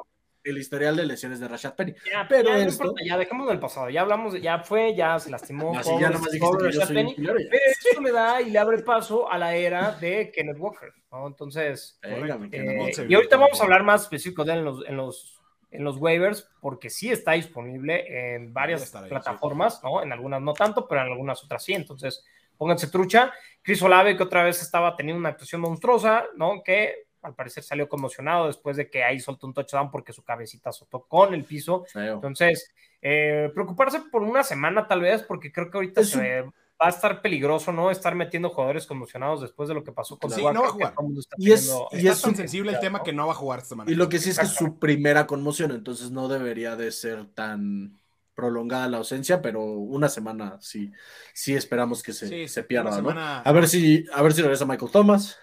[0.51, 1.95] el historial de lesiones de Rashad Penny.
[2.11, 3.91] Ya, Pero ya, no esto- importa, ya dejemos del pasado.
[3.91, 5.73] Ya hablamos, de- ya fue, ya se lastimó.
[5.75, 7.15] No, ya Rashad Penny.
[7.17, 11.27] Pero esto le da y le abre paso a la era de Kenneth Walker, ¿no?
[11.27, 13.05] Entonces, Venga, eh, mucho.
[13.05, 15.41] y ahorita vamos a hablar más específico de él en los, en los,
[15.71, 20.03] en los waivers, porque sí está disponible en varias ahí, plataformas, ¿no?
[20.03, 21.75] En algunas no tanto, pero en algunas otras sí.
[21.75, 22.25] Entonces,
[22.57, 23.33] pónganse trucha.
[23.63, 26.63] Chris Olave, que otra vez estaba teniendo una actuación monstruosa, ¿no?
[26.65, 30.71] Que al parecer salió conmocionado después de que ahí soltó un touchdown porque su cabecita
[30.71, 31.85] azotó con el piso.
[31.93, 32.15] Feo.
[32.15, 36.87] Entonces, eh, preocuparse por una semana tal vez, porque creo que ahorita Es se va
[36.87, 37.91] a estar peligroso, ¿no?
[37.91, 40.71] Estar metiendo jugadores conmocionados después de lo que pasó con Sí, Tua, no va a
[40.71, 40.95] jugar.
[41.37, 43.37] Y es- teniendo- y Está es tan un- sensible el tema que no va a
[43.37, 43.91] jugar esta semana.
[43.91, 47.27] Y lo que sí es que es su primera conmoción, entonces no debería de ser
[47.35, 47.99] tan
[48.35, 50.93] prolongada la ausencia, pero una semana sí,
[51.35, 52.97] sí esperamos que se, Sí, se pierda, ¿no?
[52.97, 55.37] semana- A ver si, a ver si regresa Michael Thomas.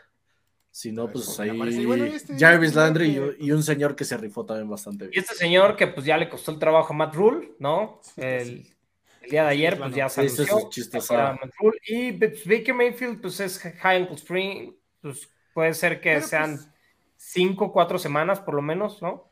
[0.75, 1.81] Si no, pues ahí aparece.
[1.81, 3.07] Y bueno, y este- Jarvis Landry
[3.39, 5.23] y, y un señor que se rifó también bastante Y bien.
[5.23, 8.01] este señor que pues ya le costó el trabajo a Matt Rule, ¿no?
[8.17, 8.67] El,
[9.21, 10.67] el día de ayer pues ya Este Rule.
[11.87, 16.55] Y pues, Baker Mayfield pues es High Ankle Spring, pues puede ser que Pero, sean
[16.57, 16.67] pues,
[17.15, 19.31] cinco, cuatro semanas por lo menos, ¿no?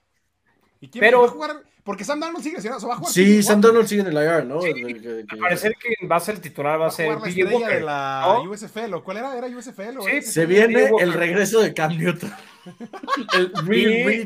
[0.79, 1.63] ¿y quién pero- va a jugar?
[1.83, 3.13] Porque Sam Darnold sigue lesionado, o sea, va a jugar.
[3.13, 3.59] Sí, Sam.
[3.59, 4.61] Donald sigue en el IR, ¿no?
[4.61, 4.71] Sí,
[5.29, 7.27] Al parecer que va a ser el titular, va Va a a ser jugar la
[7.27, 7.79] DJ estrella Walker.
[7.79, 8.51] de la ¿no?
[8.51, 9.37] USFL, ¿o cuál era?
[9.37, 9.97] ¿Era USFL?
[9.97, 10.21] o Sí, USFL?
[10.21, 12.31] Se viene el regreso de Cam Newton.
[13.35, 14.25] el re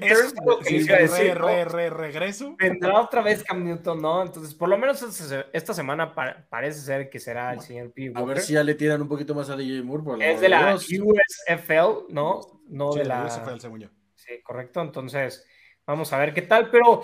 [1.88, 2.56] a regreso.
[2.60, 4.22] Vendrá otra vez Cam Newton, ¿no?
[4.22, 8.12] Entonces, por lo menos esta esta semana pa- parece ser que será el señor P.
[8.14, 10.04] A ver si ya le tiran un poquito más a DJ Moore.
[10.04, 10.88] Por Es de la Dios.
[11.02, 12.42] USFL, ¿no?
[12.68, 13.26] No Sí, de la la.
[13.26, 13.88] USFL, según yo.
[14.16, 14.82] Sí, correcto.
[14.82, 15.46] Entonces,
[15.88, 16.70] vamos a ver qué tal.
[16.70, 17.04] Pero,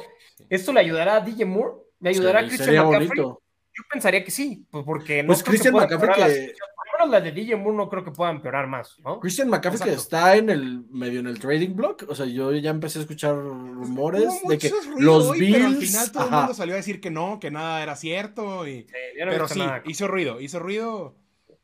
[0.49, 1.77] ¿esto le ayudará a DJ Moore?
[2.01, 3.07] ¿Le ayudará a Christian McCaffrey?
[3.07, 3.39] bonito.
[3.75, 6.41] Yo pensaría que sí, pues porque no Pues creo Christian que McCaffrey empeorar la que-
[6.41, 6.67] situación.
[6.75, 9.19] Por lo menos la de DJ Moore no creo que pueda empeorar más, ¿no?
[9.19, 10.15] Christian McCaffrey que Exacto.
[10.17, 13.33] está en el medio en el trading block, o sea, yo ya empecé a escuchar
[13.35, 17.01] rumores de que los hoy, Bills, Pero al final todo el mundo salió a decir
[17.01, 18.67] que no, que nada era cierto.
[18.67, 18.83] Y...
[18.83, 19.81] Sí, no Pero sí, nada.
[19.87, 21.15] hizo ruido, hizo ruido.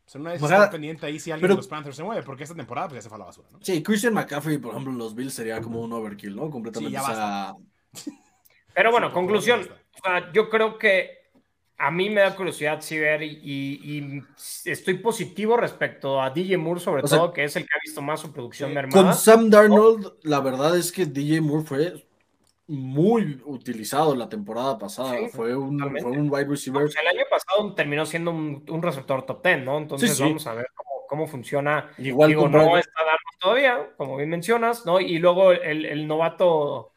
[0.10, 2.04] O sea, una vez O sea, pendiente ahí si alguien pero- de los Panthers se
[2.04, 3.60] mueve, porque esta temporada pues ya se fue a la basura, ¿no?
[3.62, 6.50] sí, Christian McCaffrey, por ejemplo, en los Bills sería como un overkill, ¿no?
[6.50, 6.98] Completamente.
[6.98, 7.54] Sí, ya o sea,
[8.74, 9.62] Pero bueno, Sí, conclusión.
[9.62, 11.12] O sea, yo creo que
[11.78, 14.24] a mí me da curiosidad sí ver y, y- y
[14.66, 17.80] estoy positivo respecto a DJ Moore, sobre O sea, todo, que es el que ha
[17.86, 19.04] visto más su producción sí, mermada.
[19.04, 22.08] con Sam Darnold, la verdad es que DJ Moore fue
[22.70, 25.18] muy utilizado la temporada pasada.
[25.18, 26.84] Sí, fue, un, fue un wide receiver.
[26.84, 29.80] Pues el año pasado terminó siendo un, un receptor top 10, ¿no?
[29.80, 30.24] Entonces Sí, sí.
[30.24, 31.90] vamos a ver cómo, cómo funciona.
[31.98, 35.00] Igual Digo, no está dando todavía, como bien mencionas, ¿no?
[35.00, 36.92] Y luego el, el novato,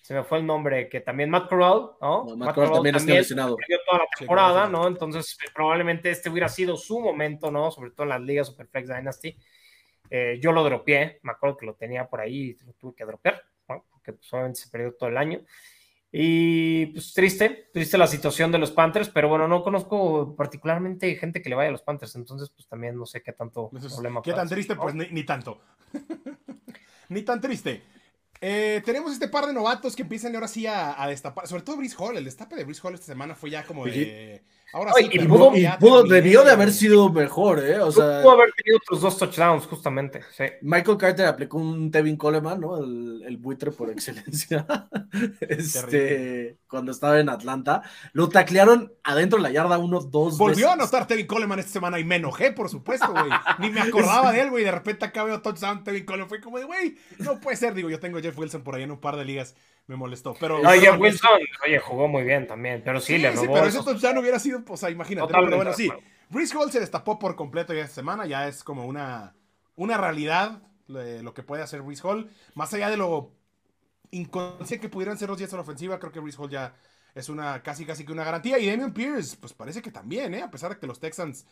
[0.00, 2.24] se me fue el nombre, que también Matt Corral, ¿no?
[2.24, 3.56] No, Matt Corral también está lesionado.
[3.56, 4.68] perdió toda la temporada.
[4.68, 4.86] ¿no?
[4.86, 7.72] Entonces, eh, probablemente este hubiera sido su momento, ¿no?
[7.72, 9.36] Sobre todo en las ligas Superflex Dynasty.
[10.08, 13.04] Eh, yo lo dropeé, me acuerdo que lo tenía por ahí y lo tuve que
[13.04, 13.42] dropear,
[14.06, 15.40] porque pues, obviamente se perdió todo el año.
[16.12, 21.42] Y pues triste, triste la situación de los Panthers, pero bueno, no conozco particularmente gente
[21.42, 24.22] que le vaya a los Panthers, entonces pues también no sé qué tanto problema.
[24.22, 24.76] ¿Qué tan triste?
[24.76, 25.60] Pues ni, tanto.
[27.10, 27.82] ni tan triste.
[28.40, 31.76] Eh, tenemos este par de novatos que empiezan ahora sí a, a, destapar, sobre todo
[31.76, 34.44] Brice Hall, el destape de Brice Hall esta semana fue ya como de...
[34.72, 37.78] Ahora sí, y pudo, debió de haber sido mejor, ¿eh?
[37.78, 40.22] O sea, pudo haber tenido otros dos touchdowns, justamente.
[40.60, 42.78] Michael Carter aplicó un Tevin Coleman, ¿no?
[42.78, 44.66] El, buitre por excelencia.
[45.40, 47.82] este, cuando estaba en Atlanta.
[48.12, 51.98] Lo taclearon adentro de la yarda uno, dos Volvió a anotar Tevin Coleman esta semana
[52.00, 53.30] y me enojé, por supuesto, güey.
[53.60, 54.64] Ni me acordaba de él, güey.
[54.64, 56.28] De repente acá veo touchdown Tevin Coleman.
[56.28, 57.72] Fue como de, güey, no puede ser.
[57.74, 59.54] Digo, yo tengo a Jeff Wilson por ahí en un par de ligas
[59.86, 60.34] me molestó.
[60.38, 61.30] Pero, oye, Wilson,
[61.64, 63.42] oye, jugó muy bien también, pero sí, le robó.
[63.42, 65.32] Sí, pero eso ya no hubiera sido, pues, imagínate.
[65.32, 65.90] pero bueno, sí.
[66.28, 69.34] Brice Hall se destapó por completo ya esta semana, ya es como una,
[69.76, 72.30] una realidad lo que puede hacer Brice Hall.
[72.54, 73.32] Más allá de lo
[74.10, 76.74] inconsciente que pudieran ser los Jets en la ofensiva, creo que Brice Hall ya
[77.14, 78.58] es una casi casi que una garantía.
[78.58, 80.42] Y Damian Pierce, pues parece que también, ¿eh?
[80.42, 81.46] A pesar de que los Texans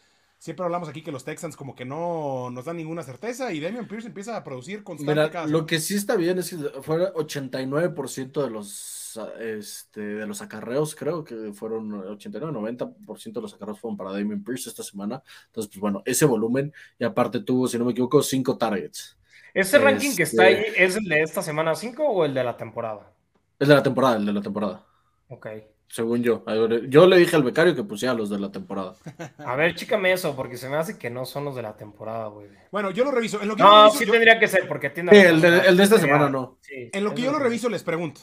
[0.44, 3.88] Siempre hablamos aquí que los Texans como que no nos dan ninguna certeza y Damian
[3.88, 5.48] Pierce empieza a producir constantemente.
[5.50, 10.94] lo que sí está bien es que fue 89% de los este, de los acarreos,
[10.94, 15.22] creo que fueron 89-90% de los acarreos fueron para Damian Pierce esta semana.
[15.46, 19.16] Entonces, pues bueno, ese volumen y aparte tuvo, si no me equivoco, 5 targets.
[19.54, 22.44] ¿Ese ranking que está ahí este es el de esta semana 5 o el de
[22.44, 23.10] la temporada?
[23.58, 24.84] El de la temporada, el de la temporada.
[25.30, 25.46] Ok
[25.94, 26.44] según yo.
[26.88, 28.94] Yo le dije al becario que pusiera los de la temporada.
[29.38, 32.26] A ver, chícame eso, porque se me hace que no son los de la temporada,
[32.26, 32.48] güey.
[32.72, 33.40] Bueno, yo lo reviso.
[33.40, 35.12] En lo que no, sí tendría que ser, porque tiene.
[35.12, 36.58] Sí, el, de, esta semana no.
[36.68, 38.22] en lo que yo lo reviso, les pregunto: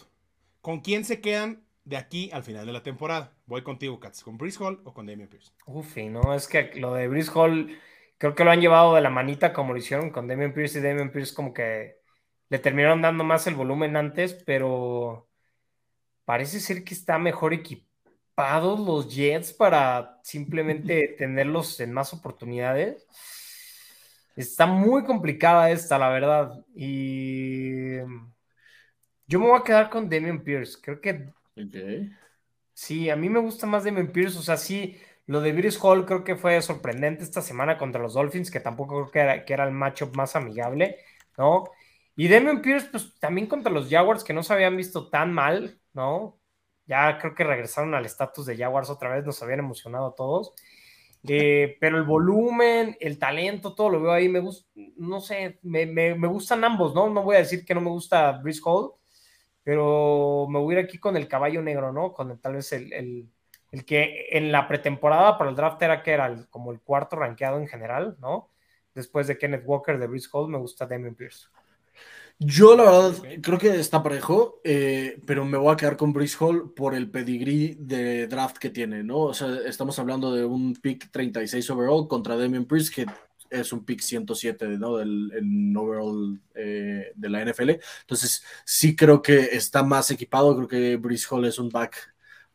[0.60, 3.38] ¿con quién se quedan de aquí al final de la temporada?
[3.46, 4.22] Voy contigo, Katz.
[4.22, 5.54] ¿Con Brice Hall o con Damian Pierce?
[5.66, 7.80] Ufi, no, es que lo de Brice Hall
[8.18, 10.82] creo que lo han llevado de la manita como lo hicieron con Damian Pierce y
[10.82, 12.02] Damian Pierce como que
[12.50, 15.31] le terminaron dando más el volumen antes, pero
[16.26, 23.06] parece ser que está mejor equipados los Jets para simplemente tenerlos en más oportunidades.
[24.36, 26.66] Está muy complicada esta, la verdad.
[26.74, 27.98] Y
[29.28, 30.78] yo me voy a quedar con Damian Pierce.
[30.82, 31.30] Creo que.
[32.74, 34.38] Sí, a mí me gusta más Damian Pierce.
[34.38, 38.14] O sea, sí, lo de Brice Hall creo que fue sorprendente esta semana contra los
[38.14, 40.98] Dolphins, que tampoco creo que era, que era el matchup más amigable,
[41.38, 41.66] ¿no?
[42.16, 45.81] Y Damian Pierce, pues también contra los Jaguars, que no se habían visto tan mal,
[45.94, 46.40] ¿no?
[46.86, 50.54] Ya creo que regresaron al estatus de Jaguars otra vez, nos habían emocionado a todos.
[51.28, 54.28] Eh, pero el volumen, el talento, todo lo veo ahí.
[54.30, 57.10] Me gusta, no sé, me, me, me, gustan ambos, ¿no?
[57.10, 58.94] No voy a decir que no me gusta Brice Hall,
[59.64, 62.14] pero me voy a ir aquí con el caballo negro, ¿no?
[62.14, 63.30] Con tal vez el, el,
[63.72, 67.60] el, que en la pretemporada para el draft era que era como el cuarto rankeado
[67.60, 68.52] en general, ¿no?
[68.96, 71.48] Después de Kenneth Walker, de Brice Hall, me gusta Damien Pierce.
[72.44, 76.38] Yo, la verdad, creo que está parejo, eh, pero me voy a quedar con Brice
[76.40, 79.20] Hall por el pedigrí de draft que tiene, ¿no?
[79.20, 83.06] O sea, estamos hablando de un pick 36 overall contra Damian Priest, que
[83.52, 84.98] es un pick 107, ¿no?
[84.98, 87.74] Del overall eh, de la NFL.
[88.02, 91.96] Entonces, sí creo que está más equipado, creo que Brice Hall es un back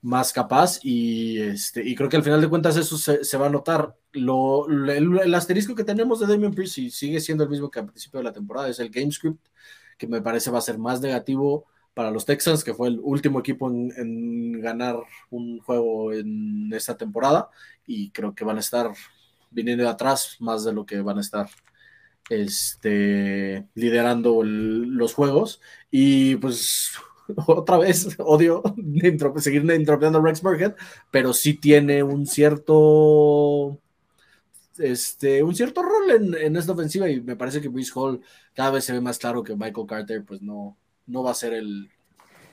[0.02, 3.50] más capaz y, este, y creo que al final de cuentas eso se, va a
[3.50, 3.94] notar.
[4.12, 8.18] Lo, el, asterisco que tenemos de Damian Priest sigue siendo el mismo que al principio
[8.18, 9.46] de la temporada, es el game script
[9.96, 13.40] que me parece va a ser más negativo para los Texans, que fue el último
[13.40, 14.96] equipo en, ganar
[15.30, 17.48] un juego en esta temporada,
[17.86, 18.92] y creo que van a estar
[19.50, 21.48] viniendo de atrás más de lo que van a estar
[22.28, 25.60] este, liderando los juegos.
[25.90, 26.92] Y pues
[27.46, 28.62] otra vez odio
[29.36, 30.74] seguir intropeando a Rex Burkhead,
[31.10, 33.78] pero sí tiene un cierto
[34.78, 38.20] este, un cierto rol en, en, esta ofensiva y me parece que Bruce Hall
[38.54, 41.54] cada vez se ve más claro que Michael Carter pues no, no va a ser
[41.54, 41.90] el...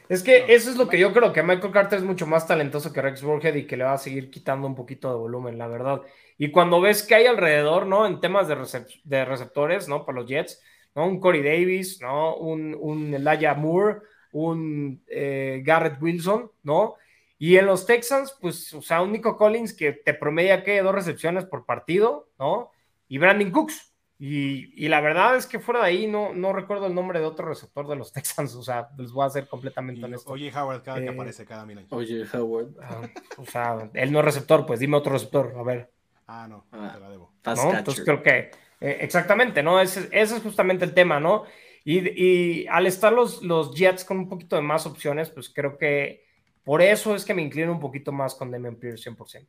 [0.09, 2.91] Es que eso es lo que yo creo, que Michael Carter es mucho más talentoso
[2.91, 5.67] que Rex Burhead y que le va a seguir quitando un poquito de volumen, la
[5.67, 6.01] verdad.
[6.37, 8.05] Y cuando ves que hay alrededor, ¿no?
[8.05, 8.57] En temas de,
[9.05, 10.05] de receptores, ¿no?
[10.05, 10.61] Para los Jets,
[10.93, 11.07] ¿no?
[11.07, 12.35] Un Corey Davis, ¿no?
[12.35, 13.99] Un, un Elijah Moore,
[14.33, 16.95] un eh, Garrett Wilson, ¿no?
[17.39, 20.93] Y en los Texans, pues, o sea, un Nico Collins que te promedia que dos
[20.93, 22.72] recepciones por partido, ¿no?
[23.13, 23.93] Y Brandon Cooks.
[24.17, 27.47] Y, la verdad es que fuera de ahí no, no recuerdo el nombre de otro
[27.47, 30.31] receptor de los Texans, o sea, les voy a ser completamente honesto.
[30.31, 32.69] Oye, Howard, cada que eh, aparece cada mil Oye, Howard.
[32.81, 33.01] Ah,
[33.37, 35.91] o sea, él no es receptor, pues dime otro receptor, a ver.
[36.25, 37.33] Ah, no, ah, te la debo.
[37.45, 37.77] ¿no?
[37.77, 38.49] Entonces creo que,
[38.81, 39.79] eh, exactamente, ¿no?
[39.79, 41.43] Ese, ese, es justamente el tema, ¿no?
[41.83, 45.77] Y, y al estar los, los Jets con un poquito de más opciones, pues creo
[45.77, 46.25] que
[46.63, 49.47] por eso es que me inclino un poquito más con Damian Pierce 100%.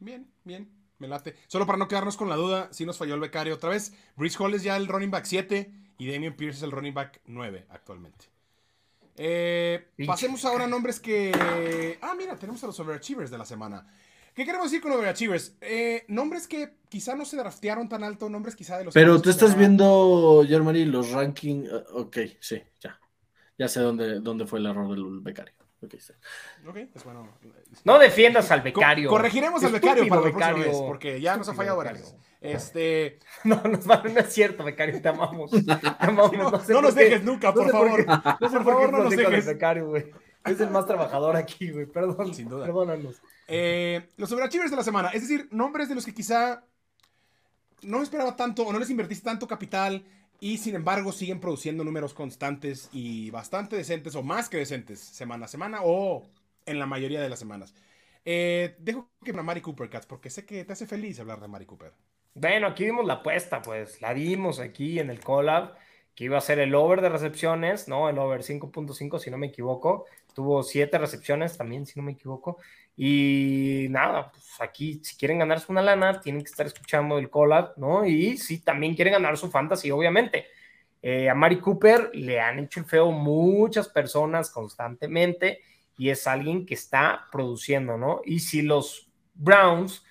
[0.00, 0.81] Bien, bien.
[1.02, 1.34] Me late.
[1.48, 3.92] Solo para no quedarnos con la duda, si nos falló el becario otra vez.
[4.16, 7.20] Brice Hall es ya el running back 7 y Damian Pierce es el running back
[7.26, 8.26] 9 actualmente.
[9.16, 11.98] Eh, pasemos ahora a nombres que.
[12.00, 13.86] Ah, mira, tenemos a los overachievers de la semana.
[14.34, 15.56] ¿Qué queremos decir con overachievers?
[15.60, 18.94] Eh, nombres que quizá no se draftearon tan alto, nombres quizá de los.
[18.94, 21.70] Pero tú estás viendo, Germany, los rankings.
[21.70, 22.98] Uh, ok, sí, ya.
[23.58, 25.54] Ya sé dónde, dónde fue el error del becario.
[25.90, 27.28] Pues bueno.
[27.84, 29.08] No defiendas al becario.
[29.08, 33.18] Co corregiremos al becario para la próxima vez, porque ya nos ha fallado varias Este.
[33.44, 35.50] No, nos va, no es cierto, becario, te amamos.
[35.66, 38.06] Te amamos no, no, sé no nos dejes nunca, por favor.
[38.06, 39.46] no por favor, no nos dejes.
[39.46, 40.10] Becario, güey.
[40.44, 41.86] Es el más trabajador aquí, güey.
[41.86, 42.34] Perdón.
[42.34, 42.66] Sin duda.
[42.66, 43.20] Perdónanos.
[43.46, 45.08] Eh, los overachievers de la semana.
[45.08, 46.64] Es decir, nombres de los que quizá
[47.82, 50.04] no esperaba tanto o no les invertiste tanto capital
[50.42, 55.44] y sin embargo siguen produciendo números constantes y bastante decentes o más que decentes semana
[55.44, 56.24] a semana o
[56.66, 57.76] en la mayoría de las semanas.
[58.24, 61.46] Eh, dejo que para Mari Cooper, Cats, porque sé que te hace feliz hablar de
[61.46, 61.92] Mari Cooper.
[62.34, 65.76] Bueno, aquí dimos la apuesta, pues la dimos aquí en el collab,
[66.14, 68.08] que iba a ser el over de recepciones, ¿no?
[68.08, 70.06] El over 5.5, si no me equivoco.
[70.34, 72.58] Tuvo 7 recepciones también, si no me equivoco.
[72.96, 77.72] Y nada, pues aquí si quieren ganarse una lana, tienen que estar escuchando el collab,
[77.76, 78.04] ¿no?
[78.04, 80.46] Y si también quieren ganar su fantasy, obviamente.
[81.00, 85.60] Eh, a Mari Cooper le han hecho el feo muchas personas constantemente
[85.98, 88.20] y es alguien que está produciendo, ¿no?
[88.24, 90.04] Y si los Browns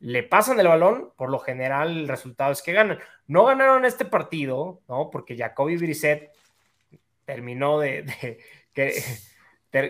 [0.00, 2.98] le pasan el balón, por lo general el resultado es que ganan.
[3.26, 5.10] No ganaron este partido, ¿no?
[5.10, 6.30] Porque Jacoby Brissett
[7.24, 8.38] terminó de, de
[8.72, 8.94] que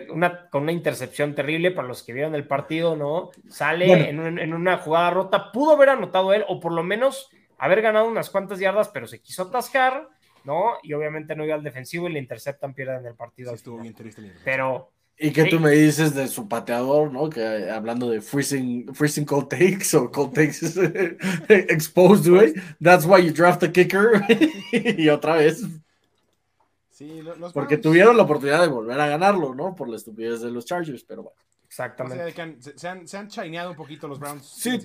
[0.09, 3.29] una, con una intercepción terrible para los que vieron el partido, ¿no?
[3.49, 8.07] Sale en, una jugada rota, pudo haber anotado él, o por lo menos haber ganado
[8.07, 10.09] unas cuantas yardas, pero se quiso atascar,
[10.43, 10.73] ¿no?
[10.81, 13.53] Y obviamente no iba al defensivo y le interceptan, pierden el partido.
[13.53, 14.33] estuvo bien triste.
[14.43, 14.91] Pero.
[15.17, 17.29] Y que tú me dices de su pateador, ¿no?
[17.29, 20.59] Que hablando de freezing, freezing cold takes o cold takes
[21.47, 22.53] exposed, güey.
[22.81, 24.21] That's why you draft a kicker.
[24.71, 25.63] y otra vez
[27.53, 29.75] porque tuvieron la oportunidad de volver a ganarlo, ¿no?
[29.75, 31.37] Por la estupidez de los Chargers, pero bueno.
[31.67, 32.57] Exactamente.
[32.77, 34.45] se, han, se han chineado un poquito los Browns.
[34.45, 34.79] Sí,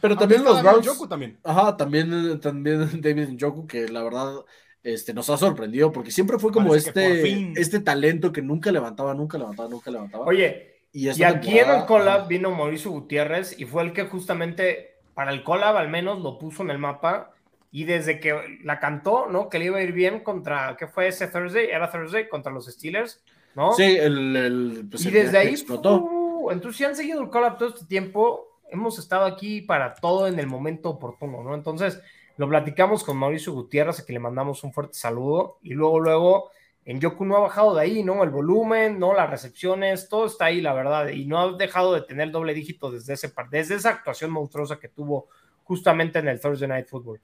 [0.00, 1.08] pero también los Browns.
[1.08, 1.38] también.
[1.42, 4.44] Ajá, también, también David Njoku, que la verdad
[4.82, 9.38] este, nos ha sorprendido, porque siempre fue como este, este talento que nunca levantaba, nunca
[9.38, 10.24] levantaba, nunca levantaba.
[10.24, 15.32] Oye, y, aquí en el collab vino Mauricio Gutiérrez y fue el que justamente para
[15.32, 17.32] el collab al menos lo puso en el mapa
[17.70, 19.48] y desde que la cantó, ¿no?
[19.48, 21.66] Que le iba a ir bien contra, ¿qué fue ese Thursday?
[21.66, 23.22] Era Thursday contra los Steelers,
[23.54, 23.72] ¿no?
[23.72, 24.86] Sí, el...
[24.90, 26.02] Pues, y desde ahí explotó.
[26.02, 30.26] Uh, entonces, si han seguido el collab todo este tiempo, hemos estado aquí para todo
[30.28, 31.54] en el momento oportuno, ¿no?
[31.54, 32.00] Entonces,
[32.38, 36.50] lo platicamos con Mauricio Gutiérrez, a que le mandamos un fuerte saludo, y luego, luego,
[36.84, 38.22] en Yoku no ha bajado de ahí, ¿no?
[38.22, 39.12] El volumen, ¿no?
[39.12, 42.92] Las recepciones, todo está ahí, la verdad, y no ha dejado de tener doble dígito
[42.92, 45.26] desde, ese, desde esa actuación monstruosa que tuvo
[45.64, 47.20] justamente en el Thursday Night Football.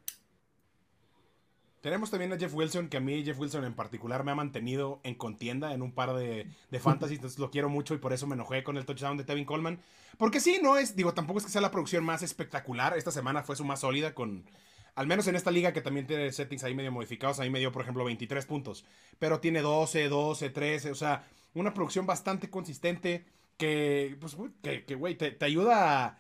[1.81, 5.01] Tenemos también a Jeff Wilson, que a mí Jeff Wilson en particular me ha mantenido
[5.05, 8.27] en contienda en un par de, de fantasy, entonces lo quiero mucho y por eso
[8.27, 9.79] me enojé con el touchdown de Tevin Coleman.
[10.19, 12.99] Porque sí, no es, digo, tampoco es que sea la producción más espectacular.
[12.99, 14.45] Esta semana fue su más sólida con,
[14.95, 17.73] al menos en esta liga que también tiene settings ahí medio modificados, ahí me dio,
[17.73, 18.85] por ejemplo, 23 puntos.
[19.19, 23.25] Pero tiene 12, 12, 13, o sea, una producción bastante consistente
[23.57, 26.19] que, pues, que, güey, te, te ayuda a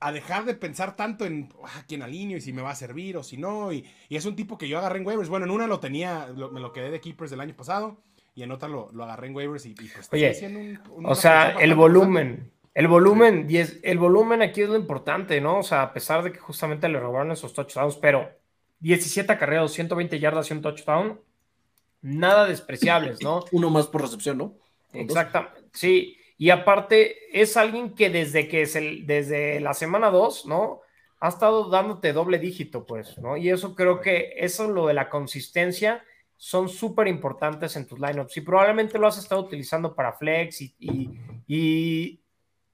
[0.00, 3.16] a dejar de pensar tanto en ah, quién alineo y si me va a servir
[3.16, 3.72] o si no.
[3.72, 5.28] Y, es un tipo que yo agarré en waivers.
[5.28, 7.98] Bueno, en una lo tenía, me lo quedé de keepers del año pasado
[8.34, 12.52] y en otra lo, agarré en waivers y, pues Oye, o sea, el volumen.
[12.78, 15.58] El volumen, y el volumen aquí es lo importante, ¿no?
[15.58, 18.30] O sea, a pesar de que justamente le robaron esos touchdowns, pero
[18.78, 21.20] 17 acarreados, 120 yardas y un touchdown,
[22.02, 23.44] nada despreciables, ¿no?
[23.50, 24.54] Uno más por recepción, ¿no?
[24.92, 26.18] Exactamente, sí.
[26.36, 30.82] Y aparte, es alguien que desde que es el, desde la semana 2, ¿no?
[31.18, 33.36] Ha estado dándote doble dígito, pues, ¿no?
[33.36, 36.04] Y eso creo que eso, lo de la consistencia,
[36.36, 38.36] son súper importantes en tus lineups.
[38.36, 40.76] Y probablemente lo has estado utilizando para flex y,
[41.48, 42.20] y,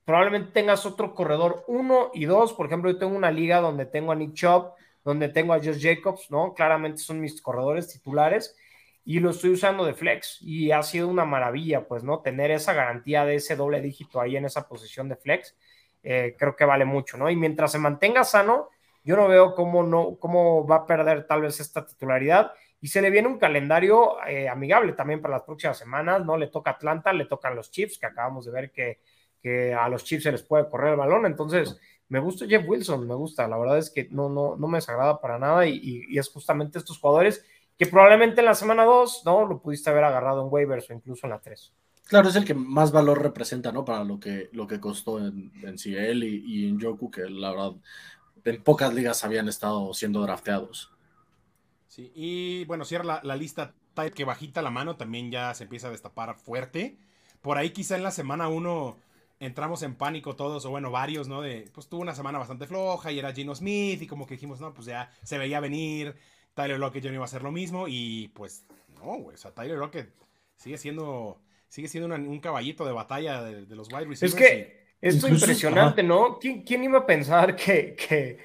[0.04, 2.52] probablemente tengas otro corredor 1 y 2.
[2.54, 4.72] Por ejemplo, yo tengo una liga donde tengo a Nick Chubb,
[5.04, 6.54] donde tengo a Josh Jacobs, ¿no?
[6.54, 8.56] Claramente son mis corredores titulares
[9.04, 12.20] y lo estoy usando de flex y ha sido una maravilla, pues, ¿no?
[12.20, 15.56] Tener esa garantía de ese doble dígito ahí en esa posición de flex,
[16.02, 17.30] eh, creo que vale mucho, ¿no?
[17.30, 18.70] Y mientras se mantenga sano,
[19.04, 23.02] yo no veo cómo, no, cómo va a perder tal vez esta titularidad y se
[23.02, 26.38] le viene un calendario eh, amigable también para las próximas semanas, ¿no?
[26.38, 29.00] Le toca Atlanta, le tocan los Chiefs, que acabamos de ver que,
[29.44, 31.78] que a los Chiefs se les puede correr el balón, entonces
[32.08, 35.20] me gusta Jeff Wilson, me gusta, la verdad es que no, no, no me desagrada
[35.20, 37.44] para nada y, y es justamente estos jugadores
[37.76, 39.46] que probablemente en la semana 2, ¿no?
[39.46, 41.74] Lo pudiste haber agarrado en waivers o incluso en la 3.
[42.06, 43.84] Claro, es el que más valor representa, ¿no?
[43.84, 47.50] Para lo que, lo que costó en, en CL y, y en Yoku, que la
[47.50, 47.72] verdad
[48.44, 50.90] en pocas ligas habían estado siendo drafteados.
[51.88, 53.74] Sí, y bueno, cierra la, la lista
[54.14, 56.98] que bajita la mano, también ya se empieza a destapar fuerte.
[57.40, 58.96] Por ahí quizá en la semana 1
[59.44, 61.40] entramos en pánico todos, o bueno, varios, ¿no?
[61.40, 64.60] De, pues tuvo una semana bastante floja y era Gino Smith y como que dijimos,
[64.60, 66.14] no, pues ya se veía venir,
[66.54, 68.64] Tyler Lockett ya no iba a hacer lo mismo y pues
[68.96, 70.12] no, güey, o sea, Tyler Lockett
[70.56, 74.34] sigue siendo, sigue siendo una, un caballito de batalla de, de, los wide receivers.
[74.34, 76.38] Es que esto es impresionante, ¿no?
[76.38, 78.38] ¿Quién, ¿Quién, iba a pensar que, que,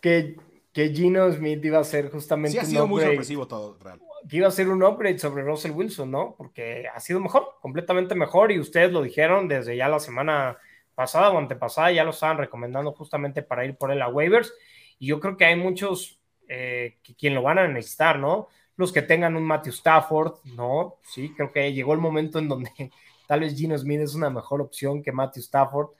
[0.00, 0.36] que,
[0.72, 4.36] que, Gino Smith iba a ser justamente sí, ha sido muy sorpresivo todo, real que
[4.36, 6.34] iba a ser un upgrade sobre Russell Wilson, ¿no?
[6.36, 10.58] Porque ha sido mejor, completamente mejor, y ustedes lo dijeron desde ya la semana
[10.94, 14.52] pasada o antepasada, ya lo estaban recomendando justamente para ir por él a waivers,
[14.98, 18.48] y yo creo que hay muchos eh, que quien lo van a necesitar, ¿no?
[18.76, 20.98] Los que tengan un Matthew Stafford, ¿no?
[21.02, 22.70] Sí, creo que llegó el momento en donde
[23.26, 25.90] tal vez Gino Smith es una mejor opción que Matthew Stafford,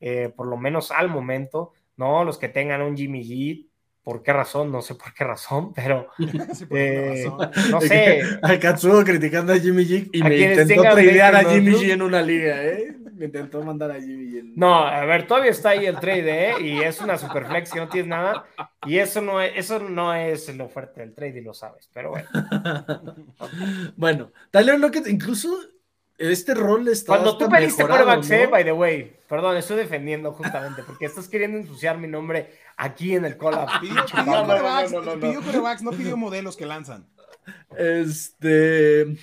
[0.00, 2.24] eh, por lo menos al momento, ¿no?
[2.24, 3.67] Los que tengan un Jimmy G,
[4.08, 7.70] por qué razón, no sé por qué razón, pero sí, eh, razón.
[7.70, 8.22] no sé.
[8.42, 12.22] A Katsuo criticando a Jimmy G y me intentó tradear a Jimmy G en una
[12.22, 12.96] liga, ¿eh?
[13.12, 14.38] Me intentó mandar a Jimmy G.
[14.38, 14.54] En...
[14.56, 16.54] No, a ver, todavía está ahí el trade, ¿eh?
[16.58, 18.46] Y es una superflex que no tienes nada.
[18.86, 22.08] Y eso no es, eso no es la oferta del trade y lo sabes, pero
[22.08, 22.28] bueno.
[23.98, 25.54] bueno, Tyler Lockett incluso
[26.18, 28.36] este rol está Cuando tú pediste quarterbacks, ¿no?
[28.36, 33.14] eh, by the way, perdón, estoy defendiendo justamente porque estás queriendo ensuciar mi nombre aquí
[33.14, 33.68] en el collab.
[33.80, 37.08] Pidió, pidió no, no, no, no, pidió quarterbacks, no pidió modelos que lanzan.
[37.76, 39.16] Este.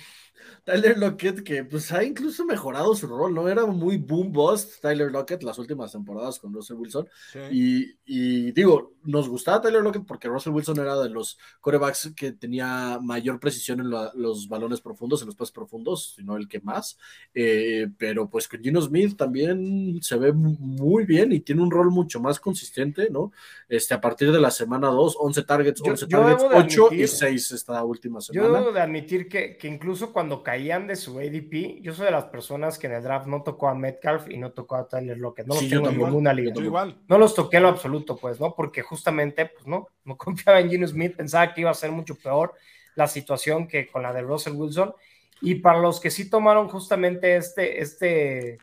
[0.66, 3.48] Tyler Lockett, que pues ha incluso mejorado su rol, ¿no?
[3.48, 7.08] Era muy boom bust Tyler Lockett las últimas temporadas con Russell Wilson.
[7.32, 7.38] Sí.
[7.52, 12.32] Y, y, digo, nos gustaba Tyler Lockett porque Russell Wilson era de los corebacks que
[12.32, 16.58] tenía mayor precisión en la, los balones profundos, en los pases profundos, sino el que
[16.58, 16.98] más.
[17.32, 21.92] Eh, pero pues con Gino Smith también se ve muy bien y tiene un rol
[21.92, 23.30] mucho más consistente, ¿no?
[23.68, 27.06] Este, a partir de la semana 2, 11 targets, 11 yo, targets, 8 admitir, y
[27.06, 28.48] 6 esta última semana.
[28.48, 32.06] Yo debo de admitir que, que incluso cuando caí caían de su ADP, yo soy
[32.06, 34.88] de las personas que en el draft no tocó a Metcalf y no tocó a
[34.88, 35.46] Tyler Lockett.
[35.46, 36.52] No los sí, tengo en ninguna liga.
[36.56, 36.96] Igual.
[37.08, 38.54] No los toqué en lo absoluto, pues, ¿no?
[38.54, 42.14] Porque justamente, pues, no, no confiaba en Gino Smith, pensaba que iba a ser mucho
[42.14, 42.54] peor
[42.94, 44.94] la situación que con la de Russell Wilson.
[45.42, 48.56] Y para los que sí tomaron justamente este, este,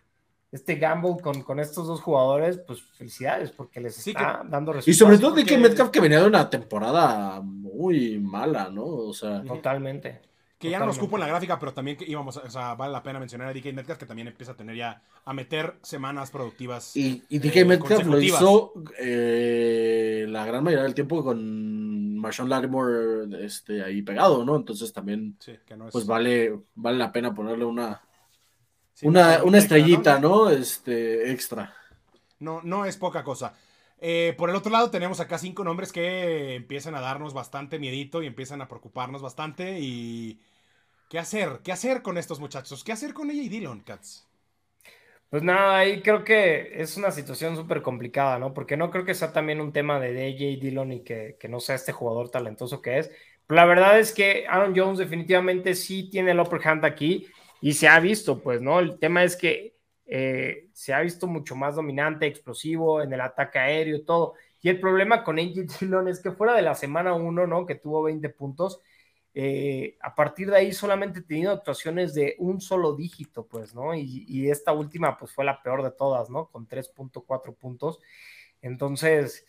[0.51, 4.73] este gamble con, con estos dos jugadores, pues felicidades, porque les sí, está que, dando
[4.73, 4.87] resultados.
[4.87, 8.83] Y sobre todo de que Metcalf que venía de una temporada muy mala, ¿no?
[8.83, 10.32] O sea, totalmente.
[10.63, 12.93] Que ya no nos cupo en la gráfica, pero también que íbamos, o sea, vale
[12.93, 16.31] la pena mencionar a DK Metcalf, que también empieza a tener ya, a meter semanas
[16.31, 16.95] productivas.
[16.95, 22.47] Y, y DK eh, Metcalf lo hizo eh, la gran mayoría del tiempo con Marshawn
[22.47, 24.55] Lattimore este, ahí pegado, ¿no?
[24.55, 25.91] Entonces también, sí, no es...
[25.91, 28.01] pues vale, vale la pena ponerle una,
[28.93, 30.49] sí, una, una estrellita, ¿no?
[30.49, 31.73] Este, extra.
[32.39, 33.53] No, no es poca cosa.
[33.99, 38.21] Eh, por el otro lado, tenemos acá cinco nombres que empiezan a darnos bastante miedito
[38.21, 39.79] y empiezan a preocuparnos bastante.
[39.79, 40.39] Y
[41.13, 41.59] ¿Qué hacer?
[41.63, 42.83] ¿Qué hacer con estos muchachos?
[42.83, 44.25] ¿Qué hacer con ella y Dillon, Katz?
[45.29, 48.51] Pues nada, ahí creo que es una situación súper complicada, ¿no?
[48.51, 51.75] Porque no creo que sea también un tema de DJ Dillon y que, no sea
[51.75, 53.11] este jugador talentoso que es.
[53.45, 57.27] Pero la verdad es que Aaron Jones definitivamente sí tiene el upper hand aquí
[57.61, 58.79] y se ha visto, pues, ¿no?
[58.79, 59.75] El tema es que
[60.07, 64.33] eh, se ha visto mucho más dominante, explosivo en el ataque aéreo, todo.
[64.63, 67.67] Y el problema con AJ Dillon es que fuera de la semana 1, ¿no?
[67.67, 68.81] Que tuvo 20 puntos,
[69.35, 73.95] eh, a partir de ahí solamente he tenido actuaciones de un solo dígito, pues, ¿no?
[73.95, 76.49] Y, esta última, pues, fue la peor de todas, ¿no?
[76.49, 77.99] Con 3.4 puntos.
[78.61, 79.45] Entonces,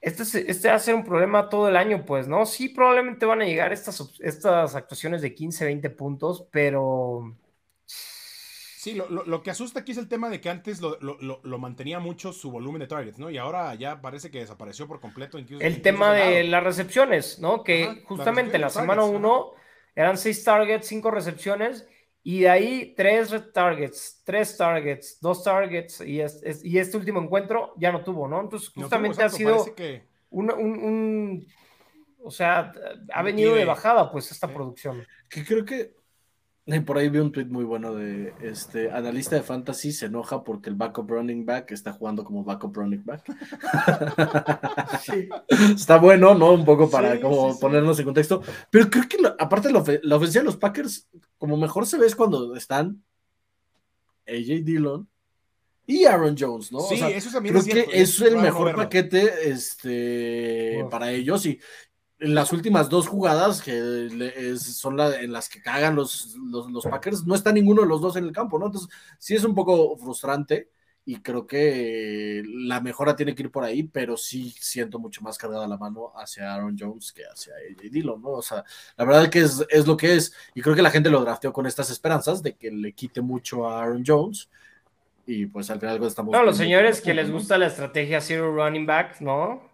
[0.00, 2.44] este, es, este va a ser un problema todo el año, pues, ¿no?
[2.46, 7.36] Sí, probablemente van a llegar estas actuaciones de 15, 20 puntos, pero
[8.80, 11.58] Sí, lo, lo, lo, que asusta aquí es el tema de que antes lo, lo,
[11.58, 13.28] mantenía mucho su volumen de targets, ¿no?
[13.28, 15.38] Y ahora ya parece que desapareció por completo.
[15.38, 17.62] Incluso, el tema de las recepciones, ¿no?
[17.62, 19.52] Que Ajá, justamente en la semana 1
[19.94, 21.86] eran 6 targets, 5 recepciones,
[22.22, 27.20] y de ahí 3 targets, 3 targets, 2 targets, y, es, es, y este último
[27.20, 28.40] encuentro ya no tuvo, ¿no?
[28.40, 30.06] Entonces justamente no tuvo, exacto, ha sido que...
[30.30, 31.46] un, un, un,
[32.22, 32.72] O sea,
[33.12, 34.54] ha venido de bajada pues esta sí.
[34.54, 35.06] producción.
[35.28, 35.99] Que creo que
[36.80, 40.70] por ahí vi un tweet muy bueno de este analista de fantasy se enoja porque
[40.70, 43.24] el backup running back está jugando como backup running back.
[45.02, 45.28] sí.
[45.74, 46.52] Está bueno, ¿no?
[46.52, 48.42] Un poco para sí, como sí, ponernos en contexto.
[48.70, 52.06] Pero creo que lo, aparte la, la, ofensiva de los Packers, como mejor se ve
[52.06, 53.02] es cuando están
[54.28, 55.08] AJ Dillon
[55.86, 56.80] y Aaron Jones, ¿no?
[56.82, 61.44] Sí, o sea, eso también creo es que es el mejor paquete este, para ellos
[61.46, 61.58] y
[62.20, 67.34] en las últimas dos jugadas, que son en las que cagan los, los, Packers, no
[67.34, 68.66] está ninguno de los dos en el campo, ¿no?
[68.66, 70.68] Entonces, sí es un poco frustrante
[71.06, 75.38] y creo que la mejora tiene que ir por ahí, pero sí siento mucho más
[75.38, 78.30] cargada la mano hacia Aaron Jones que hacia AJ Dillon, ¿no?
[78.30, 78.64] O sea,
[78.96, 81.22] la verdad es que es, es, lo que es, y creo que la gente lo
[81.22, 84.50] drafteó con estas esperanzas de que le quite mucho a Aaron Jones,
[85.26, 86.32] y pues al final estamos...
[86.32, 89.69] No, los señores que les gusta la estrategia Zero Running Back, ¿no?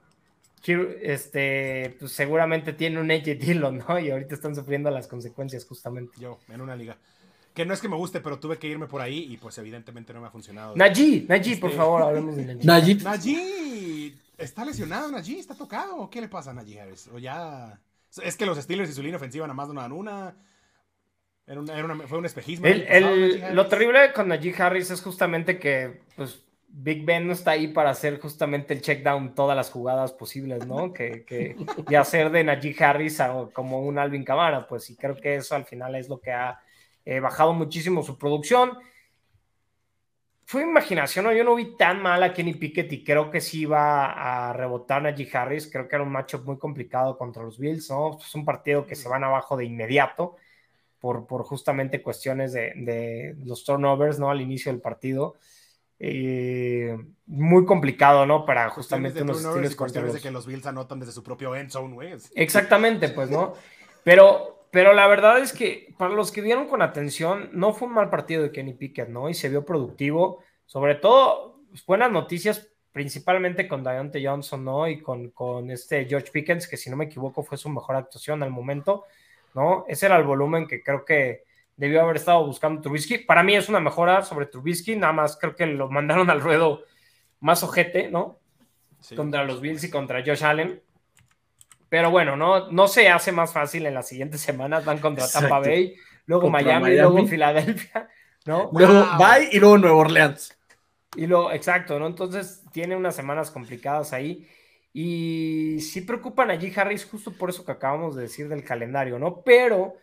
[0.73, 3.99] Este, pues seguramente tiene un AJ Dillon, ¿no?
[3.99, 6.13] Y ahorita están sufriendo las consecuencias justamente.
[6.21, 6.97] Yo, en una liga.
[7.55, 10.13] Que no es que me guste, pero tuve que irme por ahí y pues evidentemente
[10.13, 10.77] no me ha funcionado.
[10.77, 12.95] Naji, Naji, por este, favor, hablemos de Naji.
[12.97, 14.19] Naji.
[14.37, 15.39] ¿Está lesionado Naji?
[15.39, 16.11] ¿Está tocado?
[16.11, 17.09] ¿Qué le pasa a Naji Harris?
[17.09, 17.81] O ya...
[18.23, 20.37] Es que los Steelers y su línea ofensiva nada más no dan una.
[21.47, 22.67] Era una, fue un espejismo.
[23.53, 27.91] lo terrible con Najee Harris es justamente que pues, Big Ben no está ahí para
[27.91, 30.93] hacer justamente el check down todas las jugadas posibles, ¿no?
[30.93, 31.57] que, que,
[31.89, 33.19] y hacer de Najee Harris
[33.53, 36.61] como un Alvin Kamara, pues y creo que eso al final es lo que ha
[37.05, 38.77] eh, bajado muchísimo su producción.
[40.45, 41.33] Fue imaginación, ¿no?
[41.33, 45.03] Yo no vi tan mal a Kenny Pickett y creo que sí iba a rebotar
[45.03, 45.69] Najee Harris.
[45.71, 48.19] Creo que era un matchup muy complicado contra los Bills, ¿no?
[48.21, 50.37] Es un partido que se van abajo de inmediato
[51.01, 54.31] por, por justamente cuestiones de, de, los turnovers, ¿no?
[54.31, 55.37] Al inicio del partido.
[55.99, 58.45] Eh, muy complicado, ¿no?
[58.45, 61.95] Para justamente unos estilos cuestiones de que los Bills anotan desde su propio end zone,
[61.95, 62.15] güey.
[62.35, 63.55] Exactamente, pues, ¿no?
[64.05, 67.95] Pero, pero la verdad es que para los que vieron con atención, no fue un
[67.95, 69.29] mal partido de Kenny Pickett, ¿no?
[69.29, 70.45] Y se vio productivo.
[70.65, 74.87] Sobre todo, pues, buenas noticias, principalmente con Dionte Johnson, ¿no?
[74.87, 78.45] Y con, con este George Pickens, que si no me equivoco fue su mejor actuación
[78.45, 79.07] al momento.
[79.57, 79.87] ¿no?
[79.89, 81.45] Ese era el volumen que creo que
[81.77, 83.19] debió haber estado buscando Trubisky.
[83.19, 86.83] Para mí es una mejora sobre Trubisky, nada más creo que lo mandaron al ruedo
[87.41, 88.39] más ojete, ¿no?
[89.15, 90.83] Contra los Bills y contra Josh Allen.
[91.89, 94.85] Pero bueno, no, no se hace más fácil en las siguientes semanas.
[94.85, 98.09] Van contra Tampa Bay, luego Miami, luego Filadelfia,
[98.47, 98.71] ¿no?
[98.73, 100.59] Luego Bay y luego Nueva Orleans.
[101.15, 102.07] Y luego, exacto, ¿no?
[102.07, 104.49] Entonces tiene unas semanas complicadas ahí.
[104.93, 109.43] Y sí preocupan allí Harris justo por eso que acabamos de decir del calendario, ¿no?
[109.43, 109.97] Pero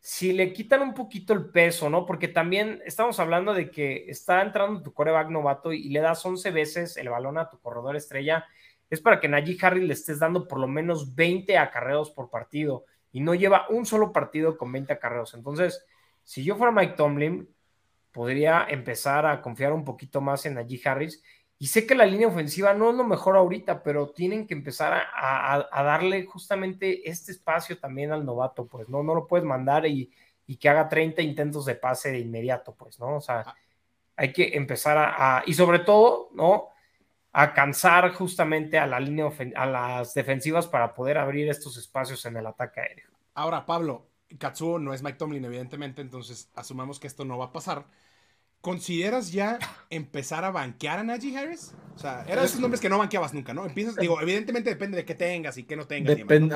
[0.00, 2.06] si le quitan un poquito el peso, ¿no?
[2.06, 6.50] Porque también estamos hablando de que está entrando tu coreback novato y, le das 11
[6.50, 8.46] veces el balón a tu corredor estrella,
[8.90, 12.84] es para que Najee Harris le estés dando por lo menos 20 acarreos por partido
[13.12, 15.34] y no lleva un solo partido con 20 acarreos.
[15.34, 15.84] Entonces,
[16.22, 17.48] si yo fuera Mike Tomlin,
[18.12, 21.22] podría empezar a confiar un poquito más en Najee Harris
[21.60, 25.02] y sé que la línea ofensiva no es lo mejor ahorita, pero tienen que empezar
[25.12, 29.02] a, darle justamente este espacio también al novato, pues, ¿no?
[29.02, 30.10] No lo puedes mandar y,
[30.60, 33.16] que haga 30 intentos de pase de inmediato, pues, ¿no?
[33.16, 33.54] O sea, ah.
[34.16, 36.68] hay que empezar a, y sobre todo, ¿no?
[37.32, 42.36] A cansar justamente a la línea, a las defensivas para poder abrir estos espacios en
[42.36, 43.10] el ataque aéreo.
[43.34, 44.06] Ahora, Pablo,
[44.38, 47.84] Katsuo no es Mike Tomlin, evidentemente, entonces asumamos que esto no va a pasar.
[48.60, 49.58] ¿Consideras ya
[49.90, 51.74] empezar a banquear a Najee Harris?
[51.94, 53.66] O sea, eran esos nombres que no banqueabas nunca, ¿no?
[53.66, 56.16] Empiezas, digo, evidentemente depende de qué tengas y qué no tengas.
[56.16, 56.54] Depende,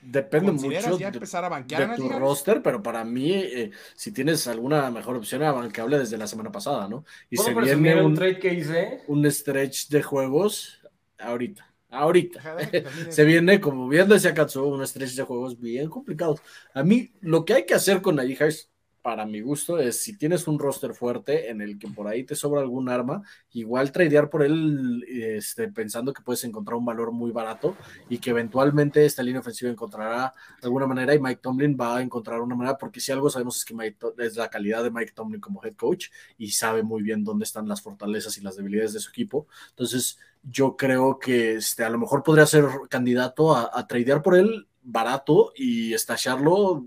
[0.00, 4.46] depende mucho ya empezar a banquear de, tu roster, pero para mí, eh, si tienes
[4.46, 7.04] alguna mejor opción, era banqueable desde la semana pasada, ¿no?
[7.28, 9.02] Y se viene un, trade que hice?
[9.08, 10.78] un stretch de juegos
[11.18, 11.68] ahorita.
[11.90, 12.56] Ahorita.
[13.08, 16.40] se viene, como bien decía Katsuo, un stretch de juegos bien complicados.
[16.72, 18.70] A mí, lo que hay que hacer con Najee Harris
[19.04, 22.34] para mi gusto, es si tienes un roster fuerte en el que por ahí te
[22.34, 27.30] sobra algún arma, igual tradear por él este, pensando que puedes encontrar un valor muy
[27.30, 27.76] barato
[28.08, 30.32] y que eventualmente esta línea ofensiva encontrará
[30.62, 33.66] alguna manera y Mike Tomlin va a encontrar una manera, porque si algo sabemos es
[33.66, 33.74] que
[34.20, 36.06] es la calidad de Mike Tomlin como head coach
[36.38, 39.48] y sabe muy bien dónde están las fortalezas y las debilidades de su equipo.
[39.68, 44.34] Entonces, yo creo que este, a lo mejor podría ser candidato a, a tradear por
[44.34, 46.84] él barato y estallarlo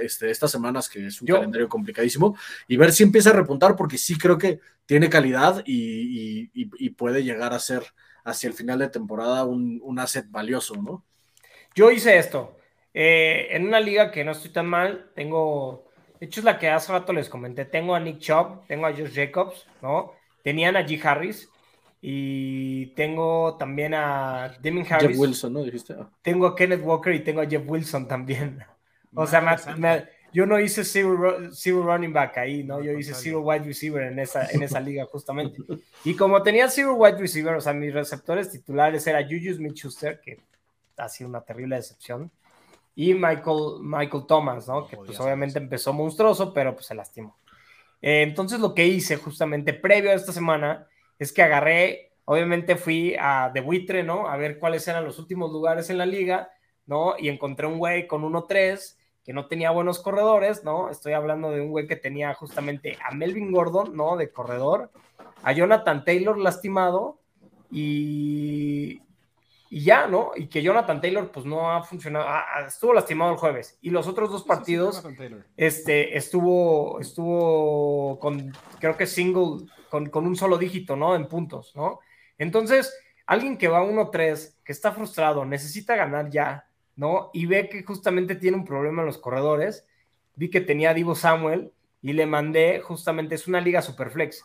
[0.00, 2.36] este, estas semanas, que es un calendario complicadísimo,
[2.66, 6.48] y ver si empieza a repuntar, porque sí creo que tiene calidad y,
[6.96, 7.82] puede llegar a ser
[8.24, 11.04] hacia el final de temporada un, un asset valioso, ¿no?
[11.74, 12.56] Yo hice esto.
[12.92, 16.68] Eh, en una liga que no estoy tan mal, tengo, de hecho es la que
[16.68, 20.12] hace rato les comenté, tengo a Nick Chubb, tengo a Josh Jacobs, ¿no?
[20.42, 21.00] Tenían a G.
[21.04, 21.48] Harris,
[22.00, 25.10] y tengo también a Deming Harris.
[25.10, 25.62] Jeff Wilson, ¿no?
[25.62, 25.94] Dijiste.
[25.98, 26.08] Ah.
[26.22, 28.62] Tengo a Kenneth Walker y tengo a Jeff Wilson también.
[29.14, 29.56] O sea,
[30.32, 32.82] yo no hice zero, running back ahí, ¿no?
[32.82, 35.58] Yo hice zero wide receiver en esa, en esa liga, justamente.
[36.04, 40.40] Y como tenía zero wide receiver, o sea, mis receptores titulares era Juju Smith-Schuster, que
[40.96, 42.30] ha sido una terrible decepción,
[42.94, 44.86] y Michael, Michael Thomas, ¿no?
[44.86, 47.38] Que pues obviamente empezó monstruoso, pero pues se lastimó.
[48.02, 50.86] Eh, entonces lo que hice justamente previo a esta semana
[51.18, 54.28] es que agarré, obviamente fui a de buitre, ¿no?
[54.28, 56.50] A ver cuáles eran los últimos lugares en la liga,
[56.86, 57.14] ¿no?
[57.18, 58.97] Y encontré un güey con 1-3
[59.28, 60.88] que no tenía buenos corredores, ¿no?
[60.88, 64.16] Estoy hablando de un güey que tenía justamente a Melvin Gordon, ¿no?
[64.16, 64.90] De corredor,
[65.42, 67.20] a Jonathan Taylor lastimado
[67.70, 69.02] y,
[69.68, 70.30] y ya, ¿no?
[70.34, 73.90] Y que Jonathan Taylor pues no ha funcionado, ah, ah, estuvo lastimado el jueves y
[73.90, 75.04] los otros dos partidos
[75.58, 81.14] este, estuvo, estuvo con, creo que single, con, con, un solo dígito, ¿no?
[81.14, 82.00] En puntos, ¿no?
[82.38, 86.67] Entonces, alguien que va 1-3, que está frustrado, necesita ganar ya,
[86.98, 87.30] ¿no?
[87.32, 89.86] Y ve que justamente tiene un problema en los corredores,
[90.34, 91.72] vi que tenía a Divo Samuel
[92.02, 94.44] y le mandé, justamente, es una liga superflex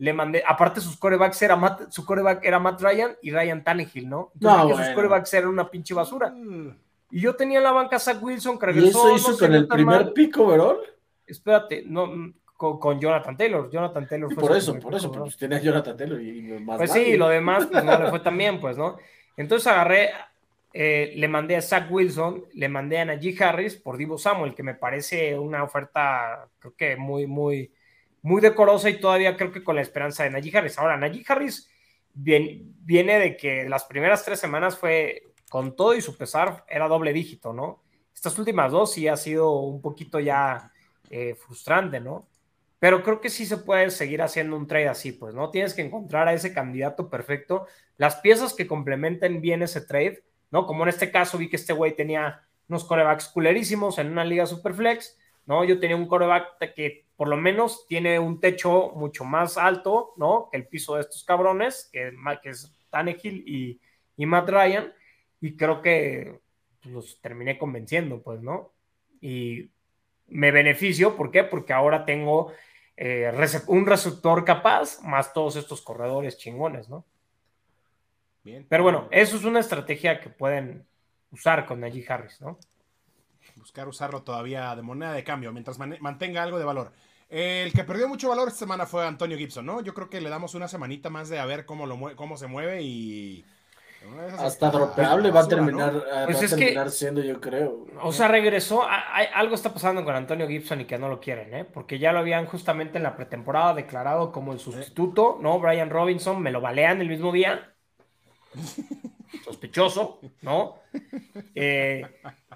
[0.00, 4.08] le mandé, aparte sus corebacks era Matt, su coreback era Matt Ryan y Ryan Tannehill,
[4.08, 4.30] ¿no?
[4.32, 6.30] Entonces no, sus corebacks eran una pinche basura.
[6.30, 6.74] Mm.
[7.10, 9.12] Y yo tenía en la banca a Zach Wilson que regresó.
[9.12, 10.76] ¿Y eso hizo con el primer pico, ¿verdad?
[11.26, 13.70] Espérate, no, con, Jonathan Taylor.
[13.70, 17.18] Jonathan Taylor fue Por eso, por eso, pues tenía Jonathan Taylor y más Pues sí,
[17.18, 18.96] lo demás pues no le fue tan bien, pues, ¿no?
[19.36, 20.12] Entonces agarré,
[20.72, 24.62] eh, le mandé a Zach Wilson, le mandé a Najee Harris por Divo Samuel, que
[24.62, 27.72] me parece una oferta, creo que muy, muy
[28.22, 30.78] muy decorosa y todavía creo que con la esperanza de Najee Harris.
[30.78, 31.70] Ahora, Najee Harris
[32.12, 37.12] viene, de que las primeras tres semanas fue con todo y su pesar, era doble
[37.12, 37.82] dígito, ¿no?
[38.14, 40.72] Estas últimas dos sí ha sido un poquito ya
[41.08, 42.28] eh, frustrante, ¿no?
[42.78, 45.50] Pero creo que sí se puede seguir haciendo un trade así, pues, ¿no?
[45.50, 47.66] Tienes que encontrar a ese candidato perfecto,
[47.96, 50.66] las piezas que complementen bien ese trade, ¿no?
[50.66, 54.46] Como en este caso vi que este güey tenía unos corebacks culerísimos en una liga
[54.46, 55.64] superflex, ¿no?
[55.64, 60.48] Yo tenía un coreback que por lo menos tiene un techo mucho más alto, ¿no?
[60.50, 62.12] Que el piso de estos cabrones, que,
[62.44, 63.80] es Tannehill y,
[64.16, 64.92] y Matt Ryan,
[65.40, 66.40] y creo que
[66.84, 68.72] los terminé convenciendo, pues, ¿no?
[69.20, 69.70] Y
[70.28, 71.44] me beneficio, ¿por qué?
[71.44, 72.52] Porque ahora tengo
[72.96, 73.30] eh,
[73.66, 77.04] un receptor capaz, más todos estos corredores chingones, ¿no?
[78.42, 78.66] Bien.
[78.68, 80.86] Pero bueno, eso es una estrategia que pueden
[81.30, 82.58] usar con Najee Harris, ¿no?
[83.56, 86.92] Buscar usarlo todavía de moneda de cambio, mientras mantenga algo de valor.
[87.28, 89.80] El que perdió mucho valor esta semana fue Antonio Gibson, ¿no?
[89.82, 92.48] Yo creo que le damos una semanita más de a ver cómo, lo cómo se
[92.48, 93.44] mueve y...
[94.38, 97.86] Hasta dropeable va a terminar, eh, pues es que, siendo, yo creo.
[98.00, 98.82] O sea, regresó.
[99.34, 101.64] algo está pasando con Antonio Gibson y que no lo quieren, ¿eh?
[101.66, 105.60] Porque ya lo habían justamente en la pretemporada declarado como el sustituto, ¿no?
[105.60, 107.69] Brian Robinson, me lo balean el mismo día.
[109.44, 110.76] Sospechoso, ¿no?
[111.54, 112.02] Eh,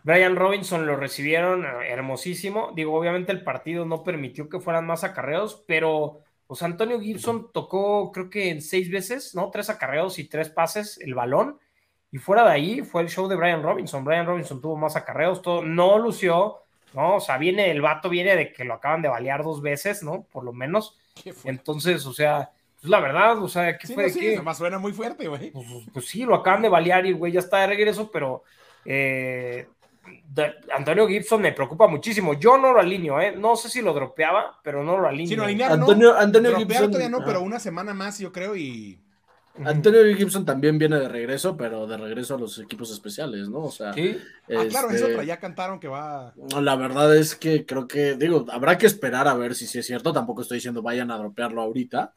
[0.02, 2.72] Brian Robinson lo recibieron eh, hermosísimo.
[2.74, 8.12] Digo, obviamente el partido no permitió que fueran más acarreos, pero pues Antonio Gibson tocó
[8.12, 9.50] creo que en seis veces, ¿no?
[9.50, 11.58] Tres acarreos y tres pases el balón.
[12.12, 14.04] Y fuera de ahí fue el show de Brian Robinson.
[14.04, 16.60] Brian Robinson tuvo más acarreos, todo, no lució,
[16.92, 17.16] ¿no?
[17.16, 20.26] O sea, viene, el vato viene de que lo acaban de balear dos veces, ¿no?
[20.30, 20.98] Por lo menos.
[21.44, 22.52] Entonces, o sea,
[22.84, 24.10] pues la verdad, o sea, ¿qué fue?
[24.10, 25.50] Sí, más suena muy fuerte, güey.
[25.52, 28.42] Pues, pues, pues, sí, lo acaban de balear y güey ya está de regreso, pero
[28.84, 29.66] eh,
[30.70, 32.34] Antonio Gibson me preocupa muchísimo.
[32.34, 33.34] Yo no lo alineo, ¿eh?
[33.34, 35.44] No sé si lo dropeaba, pero no lo alineo.
[35.66, 39.00] Antonio, Antonio Gibson todavía no, pero una semana más, yo creo, y.
[39.64, 43.60] Antonio Gibson también viene de regreso, pero de regreso a los equipos especiales, ¿no?
[43.60, 43.94] O sea.
[43.94, 44.18] ¿Sí?
[44.54, 46.34] Ah, claro, es este, otra, ya cantaron que va.
[46.60, 49.86] La verdad es que creo que, digo, habrá que esperar a ver si sí es
[49.86, 50.12] cierto.
[50.12, 52.12] Tampoco estoy diciendo vayan a dropearlo ahorita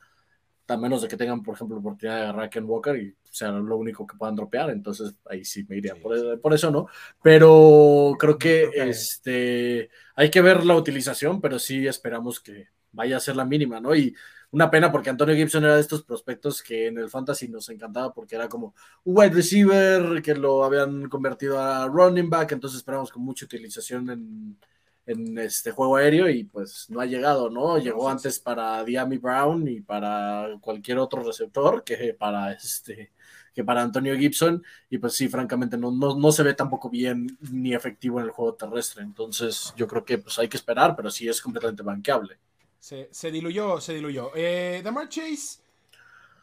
[0.68, 3.16] a menos de que tengan, por ejemplo, la oportunidad de agarrar a Ken Walker y
[3.30, 6.88] sea lo único que puedan dropear, entonces ahí sí me iría por, eso, ¿no?
[7.22, 13.22] Pero creo que este hay que ver la utilización, pero sí esperamos que vaya a
[13.22, 13.96] ser la mínima, ¿no?
[13.96, 14.16] Y
[14.52, 18.14] una pena porque Antonio Gibson era de estos prospectos que en el fantasy nos encantaba
[18.14, 23.12] porque era como un wide receiver que lo habían convertido a running back, entonces esperamos
[23.12, 24.58] con mucha utilización en
[25.08, 27.80] en este juego aéreo y pues no ha llegado, ¿no?
[27.80, 33.12] Llegó antes para Diami Brown y para cualquier otro receptor que para este
[33.54, 37.74] que para Antonio Gibson y pues sí, francamente no, no, se ve tampoco bien ni
[37.74, 41.28] efectivo en el juego terrestre, entonces yo creo que pues hay que esperar, pero sí
[41.28, 42.38] es completamente banqueable.
[42.80, 44.30] Se, se diluyó, se diluyó.
[44.36, 45.60] Eh, Damar Chase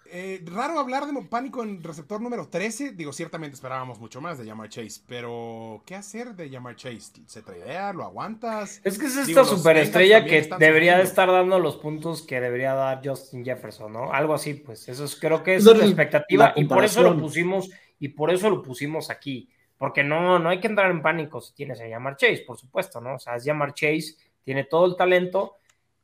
[0.07, 2.92] eh, raro hablar de pánico en receptor número 13.
[2.92, 7.22] Digo, ciertamente esperábamos mucho más de Yamar Chase, pero ¿qué hacer de Yamar Chase?
[7.26, 7.92] ¿Se tradea?
[7.92, 8.80] ¿Lo aguantas?
[8.84, 13.00] Es que es esta superestrella que debería de estar dando los puntos que debería dar
[13.05, 14.12] Justin Jefferson, ¿no?
[14.12, 14.88] Algo así, pues.
[14.88, 18.50] Eso es, creo que es la expectativa y por eso lo pusimos y por eso
[18.50, 19.48] lo pusimos aquí.
[19.76, 23.00] Porque no, no hay que entrar en pánico si tienes a Yamar Chase, por supuesto,
[23.00, 23.16] ¿no?
[23.16, 25.57] O sea, es Yamar Chase, tiene todo el talento,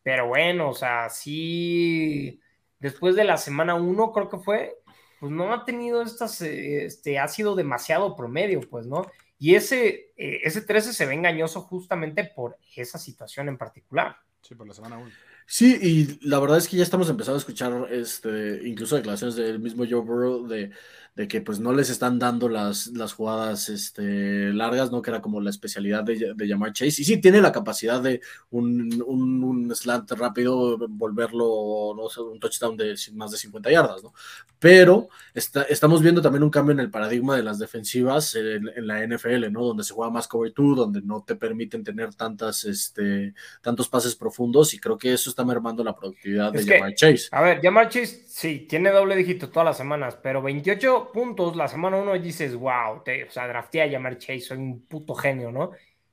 [0.03, 2.41] pero bueno, o sea, sí
[2.81, 4.77] después de la semana 1, creo que fue,
[5.21, 9.07] pues no ha tenido estas, eh, este, ha sido demasiado promedio, pues, ¿no?
[9.39, 14.17] Y ese, eh, ese 13 se ve engañoso justamente por esa situación en particular.
[14.43, 15.11] Sí, por la semana 1.
[15.47, 19.59] Sí, y la verdad es que ya estamos empezando a escuchar este, incluso declaraciones del
[19.59, 20.71] mismo Joe Burrow de
[21.17, 25.03] de que pues no les están dando las, las jugadas este, largas, ¿no?
[25.03, 27.03] Que era como la especialidad de, de llamar Chase.
[27.03, 32.39] Y sí, tiene la capacidad de un, un, un slant rápido, volverlo, no sé, un
[32.39, 34.15] touchdown de más de 50 yardas, ¿no?
[34.59, 38.87] Pero está, estamos viendo también un cambio en el paradigma de las defensivas en, en
[38.87, 39.65] la NFL, ¿no?
[39.65, 44.15] Donde se juega más cover two, donde no te permiten tener tantas, este, tantos pases
[44.15, 47.29] profundos y creo que eso está mermando la productividad Es de que, Jamar Chase.
[47.33, 51.69] A ver, Jamar Chase sí, tiene doble dígito todas las semanas, pero 28 puntos la
[51.69, 55.15] semana 1 y dices, wow, te, o sea, drafté a Jamar Chase, soy un puto
[55.15, 55.73] genio, ¿no?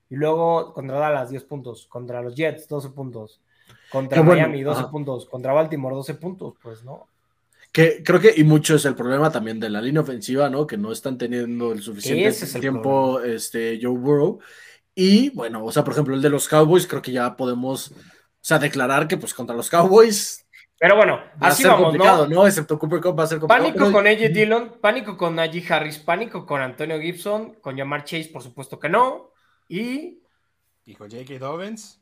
[0.10, 3.42] Y luego contra Dallas 10 puntos, contra los Jets 12 puntos,
[3.92, 4.92] contra bueno, Miami 12 ajá.
[4.92, 7.08] puntos, contra Baltimore 12 puntos, pues no.
[7.72, 10.66] Que creo que, y mucho es el problema también de la línea ofensiva, ¿no?
[10.66, 14.40] Que no están teniendo el suficiente Ese es el tiempo, este, Joe Burrow.
[14.96, 17.96] Y bueno, o sea, por ejemplo, el de los Cowboys, creo que ya podemos, o
[18.42, 20.47] sea, declarar que pues contra los Cowboys
[20.80, 22.36] Pero bueno, va a así ser vamos, complicado, ¿no?
[22.36, 22.48] ¿no?
[22.48, 23.64] Excepto Cooper Cup va a ser complicado.
[23.66, 28.04] Pánico pero- con AJ Dillon, pánico con Najee Harris, pánico con Antonio Gibson, con Jamar
[28.04, 29.32] Chase, por supuesto que no.
[29.68, 30.22] Y,
[30.86, 31.40] Dijo J.K.
[31.40, 32.00] Dobbins.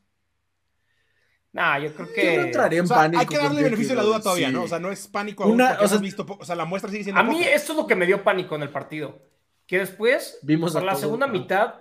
[1.52, 2.34] nada, yo creo Yo no que.
[2.34, 3.20] entraría en O sea, pánico.
[3.20, 4.52] hay que darle con beneficio de la duda todavía, sí.
[4.52, 4.62] ¿no?
[4.64, 7.02] O sea, no es pánico aún Una- o sea- visto o sea, la muestra sigue
[7.04, 7.50] siendo A mí poca.
[7.54, 9.22] esto es lo que me dio pánico en el partido.
[9.66, 11.74] Que después, Vimos por a la todo, segunda mitad,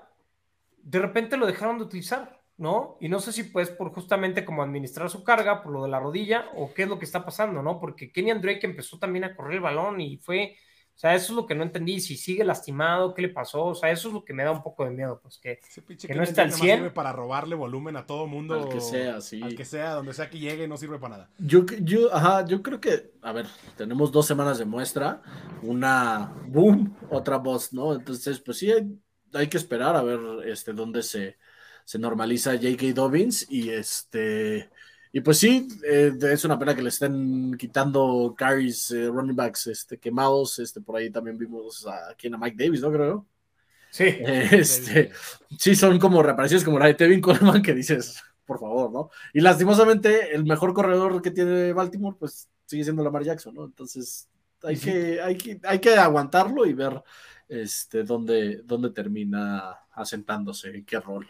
[0.78, 2.98] de repente lo dejaron de utilizar, ¿no?
[3.02, 6.00] Y no sé si pues por justamente como administrar su carga, por lo de la
[6.00, 7.80] rodilla, o qué es lo que está pasando, ¿no?
[7.80, 10.56] Porque Kenyan Drake empezó también a correr el balón y fue,
[10.96, 13.76] o sea, eso es lo que no entendí, si sigue lastimado, qué le pasó, o
[13.76, 16.08] sea, eso es lo que me da un poco de miedo, pues que Ese pinche
[16.08, 16.78] que no está al Drake nada más 100.
[16.78, 18.54] sirve para robarle volumen a todo mundo.
[18.56, 19.42] Al que sea, sí.
[19.42, 21.30] Al que sea, donde sea que llegue, no sirve para nada.
[21.38, 25.22] Yo, yo, ajá, yo creo que, a ver, tenemos dos semanas de muestra,
[25.62, 27.94] una boom, otra bust, ¿no?
[27.94, 28.98] Entonces, pues sí, hay,
[29.34, 31.36] hay que esperar a ver este, dónde se,
[31.86, 32.94] se normaliza J.K.
[32.94, 34.70] Dobbins y este,
[35.16, 39.68] y pues sí, eh, es una pena que le estén quitando carries, eh, running backs
[39.68, 42.92] este, quemados, este, por ahí también vimos a, aquí a Mike Davis, ¿no?
[42.92, 43.26] Creo.
[43.92, 44.04] sí.
[44.04, 45.12] Eh, Este,
[45.58, 49.10] sí, son como reapariciones como la de Tevin Coleman que dices, por favor, ¿no?
[49.34, 53.64] Y lastimosamente, el mejor corredor que tiene Baltimore, pues sigue siendo Lamar Jackson, ¿no?
[53.64, 54.28] Entonces,
[54.64, 57.02] hay, que, hay, que, hay que aguantarlo y ver
[57.48, 61.26] este, dónde, dónde termina asentándose, qué rol.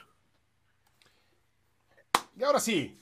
[2.37, 2.99] Y ahora sí,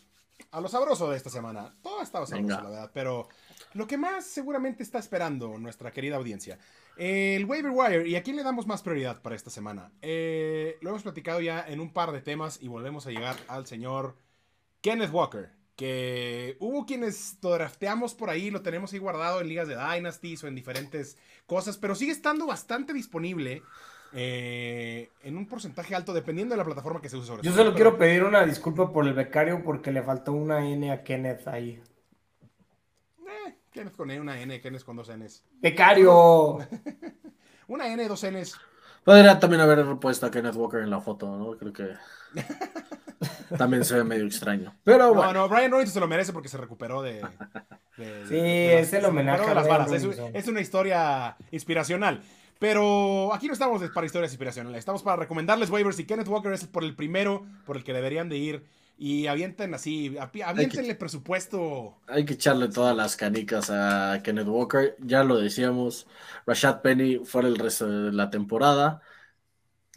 [0.51, 1.73] a lo sabroso de esta semana.
[1.81, 2.63] Todo ha estado sabroso, Venga.
[2.63, 2.91] la verdad.
[2.93, 3.27] Pero
[3.73, 6.59] lo que más seguramente está esperando nuestra querida audiencia.
[6.95, 8.07] El waiver wire.
[8.07, 9.91] ¿Y a quién le damos más prioridad para esta semana?
[10.01, 13.65] Eh, lo hemos platicado ya en un par de temas y volvemos a llegar al
[13.65, 14.15] señor
[14.81, 15.51] Kenneth Walker.
[15.75, 20.43] Que hubo quienes lo drafteamos por ahí, lo tenemos ahí guardado en ligas de Dynasties
[20.43, 21.17] o en diferentes
[21.47, 23.63] cosas, pero sigue estando bastante disponible
[24.15, 27.57] eh, en un porcentaje alto, dependiendo de la plataforma que se use sobre Yo todo,
[27.63, 31.03] solo pero- quiero pedir una disculpa por el becario porque le faltó una N a
[31.03, 31.81] Kenneth ahí.
[33.25, 35.43] Eh, Kenneth con E, una N, Kenneth con dos Ns.
[35.61, 36.59] ¡Becario!
[37.67, 38.59] Una N, dos Ns.
[39.05, 41.57] Podría también haber puesto a Kenneth Walker en la foto, ¿no?
[41.57, 41.89] Creo que
[43.57, 44.75] también se ve medio extraño.
[44.83, 47.21] Pero No, bueno, no, Brian Robinson se lo merece porque se recuperó de.
[47.97, 49.91] de- Sí, de las- es el homenaje de las balas.
[49.91, 52.21] Es una historia inspiracional.
[52.59, 54.79] Pero aquí no estamos para historias inspiracionales.
[54.79, 58.29] Estamos para recomendarles waivers y Kenneth Walker es por el primero por el que deberían
[58.29, 58.65] de ir.
[58.97, 61.97] Y avienten así, api- aviéntenle presupuesto.
[62.07, 64.95] hay que echarle todas las canicas a Kenneth Walker.
[64.99, 66.07] Ya lo decíamos,
[66.45, 69.01] Rashad Penny fuera el resto de la temporada.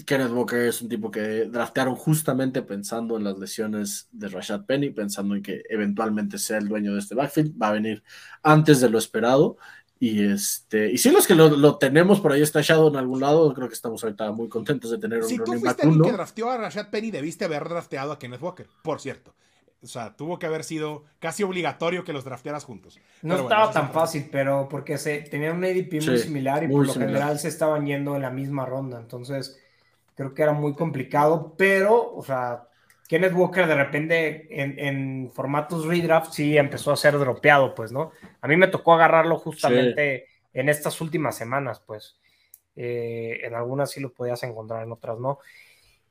[0.06, 4.90] Kenneth Walker es un tipo que draftearon justamente pensando en las lesiones de Rashad Penny,
[4.90, 7.54] pensando en que eventualmente sea el dueño de este backfield.
[7.60, 8.02] Va a venir
[8.42, 9.56] antes de lo esperado.
[9.98, 13.52] Y este, y si los que lo, lo tenemos por ahí estallado en algún lado,
[13.54, 16.00] creo que estamos ahorita muy contentos de tener un Si tú running fuiste back alguien
[16.00, 16.04] uno.
[16.04, 19.34] que drafteó a Rashad Penny, debiste haber drafteado a Kenneth Walker, por cierto.
[19.82, 23.00] O sea, tuvo que haber sido casi obligatorio que los draftearas juntos.
[23.22, 26.18] No Pero bueno, estaba es tan fácil, pero porque se tenían un ADP muy Sí,
[26.18, 27.24] similar y muy por lo similar.
[27.24, 28.98] general se estaban yendo en la misma ronda.
[28.98, 29.58] Entonces,
[30.14, 32.68] creo que era muy complicado, pero, o sea,
[33.08, 38.12] Kenneth Walker de repente en, en formatos redraft sí empezó a ser dropeado, pues, ¿no?
[38.40, 42.18] A mí me tocó agarrarlo justamente en estas últimas semanas, pues.
[42.74, 45.38] Eh, en algunas sí lo podías encontrar, en otras no.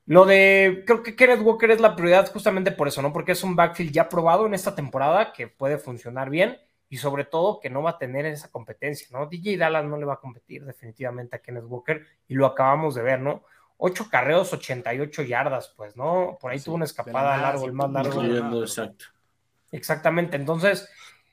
[0.08, 3.12] Lo de, creo que Kenneth Walker es la prioridad justamente por eso, ¿no?
[3.12, 6.58] Porque es un backfield ya probado en esta temporada que puede funcionar bien
[6.90, 9.26] y sobre todo que no va a tener esa competencia, ¿no?
[9.26, 13.02] DJ Dallas no le va a competir definitivamente a Kenneth Walker y lo acabamos de
[13.02, 13.44] ver, ¿no?
[13.78, 16.38] Ocho carreos, 88 yardas, pues, ¿no?
[16.40, 18.22] Por ahí Sí, tuvo una escapada nada, largo, el más largo.
[18.24, 19.06] incluyendo, exacto.
[19.72, 20.90] Exactamente, entonces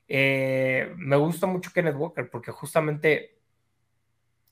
[0.08, 3.38] eh, me gusta mucho Kenneth Walker porque justamente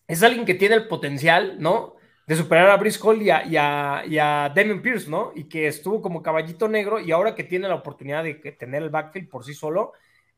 [0.06, 1.96] es alguien que tiene el potencial, ¿no?
[2.26, 5.32] De superar a Brice Hall y a, y a, y a Pierce, ¿no?
[5.34, 8.82] Y que estuvo como caballito negro y ahora que tiene la oportunidad de que- tener
[8.82, 9.92] el backfield por sí solo,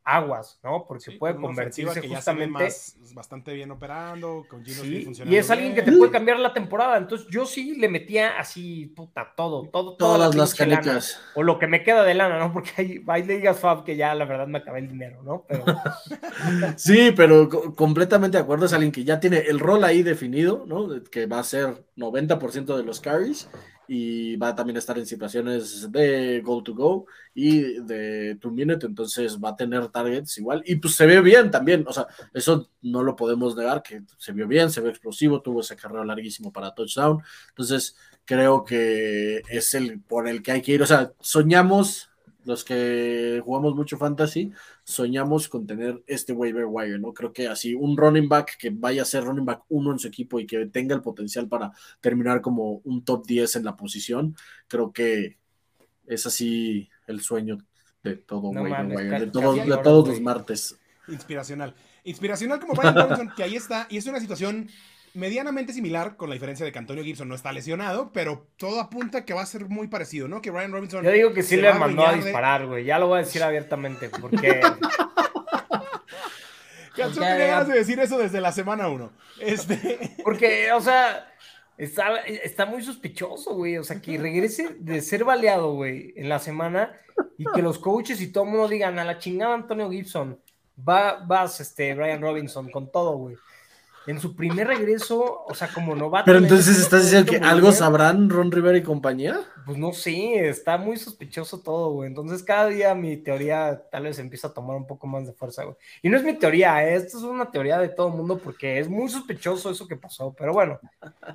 [0.05, 0.85] aguas, ¿no?
[0.87, 2.53] Porque Sí, puede convertirse que ya justamente.
[2.53, 6.53] más- bastante bien operando, con Gino Sí, y es alguien que te puede cambiar la
[6.53, 6.97] temporada.
[6.97, 10.75] Entonces, yo sí le metía así, puta, todo, todo, toda la Todas las lana.
[10.77, 11.21] canicas.
[11.35, 12.53] O lo que me queda de lana, ¿no?
[12.53, 15.45] Porque hay, hay ligas Fab que ya la verdad me acabé el dinero, ¿no?
[15.49, 15.65] Pero
[16.77, 18.67] Sí, pero co- completamente de acuerdo.
[18.67, 20.89] Es alguien que ya tiene el rol ahí definido, ¿no?
[21.11, 23.49] Que va a ser 90% de los carries
[23.95, 28.87] y va a también estar en situaciones de goal to go y de two minute.
[28.87, 30.63] Entonces va a tener targets igual.
[30.65, 31.85] Y pues se ve bien también.
[31.87, 35.61] O sea, eso no lo podemos negar, que se vio bien, se ve explosivo, tuvo
[35.61, 37.23] ese carrero larguísimo para touchdown.
[37.51, 40.83] Entonces creo que es el por el que hay que ir.
[40.83, 42.09] O sea, soñamos.
[42.45, 44.51] Los que jugamos mucho fantasy,
[44.83, 47.13] soñamos con tener este waiver wire, ¿no?
[47.15, 50.09] Creo que así un running back que vaya a ser running back uno en su
[50.09, 51.71] equipo y que tenga el potencial para
[52.01, 54.35] terminar como un top 10 en la posición,
[54.67, 55.39] creo que
[56.07, 57.59] es así el sueño
[58.03, 60.77] de todo No waiver mames, wire, de, todos- de los martes.
[61.09, 61.75] Inspiracional.
[62.05, 64.69] Inspiracional como Brian Robinson, que ahí está, y es una situación
[65.15, 69.25] medianamente similar, con la diferencia de que Antonio Gibson no está lesionado, pero todo apunta
[69.25, 70.41] que va a ser muy parecido, ¿no?
[70.41, 71.05] Que Brian Robinson.
[71.05, 72.85] yo digo que sí le mandó a de- disparar, güey.
[72.85, 74.61] Ya lo voy a decir abiertamente, porque
[76.93, 77.47] Ok, tenía ya.
[77.47, 79.11] ganas de decir eso desde la semana 1.
[79.41, 79.99] Este.
[80.25, 81.27] Porque, o sea,
[81.79, 83.79] está, está muy sospechoso, güey.
[83.79, 86.93] O sea, que regrese de ser baleado, güey, en la semana
[87.39, 90.39] y que los coaches y todo el mundo digan a la chingada Antonio Gibson,
[90.87, 93.37] va, vas, este, Brian Robinson, con todo, güey.
[94.07, 96.25] En su primer regreso, o sea, como novato.
[96.27, 99.39] Pero en entonces estás diciendo que algo sabrán Ron Rivera y compañía.
[99.65, 102.09] Pues no sé, está muy sospechoso todo, güey.
[102.09, 105.65] Entonces cada día mi teoría tal vez empieza a tomar un poco más de fuerza,
[105.65, 105.77] güey.
[106.03, 106.97] Y no es mi teoría, ¿eh?
[106.97, 110.35] esto es una teoría de todo el mundo porque es muy sospechoso eso que pasó.
[110.37, 110.81] Pero bueno,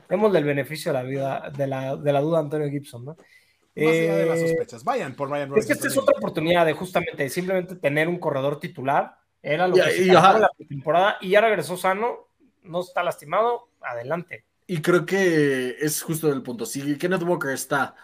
[0.09, 3.11] démosle el beneficio de la vida, de la, de la duda a Antonio Gibson, ¿no?
[3.15, 4.83] Más allá de las Eh, sospechas.
[4.83, 8.59] Vayan por Brian es que esta es otra oportunidad de justamente simplemente tener un corredor
[8.59, 9.15] titular.
[9.41, 12.26] Era lo Y- que se y, la temporada y ya regresó sano,
[12.67, 14.45] no está lastimado, adelante.
[14.65, 16.65] Y creo que es justo el punto.
[16.65, 17.95] Si Kenneth Walker está,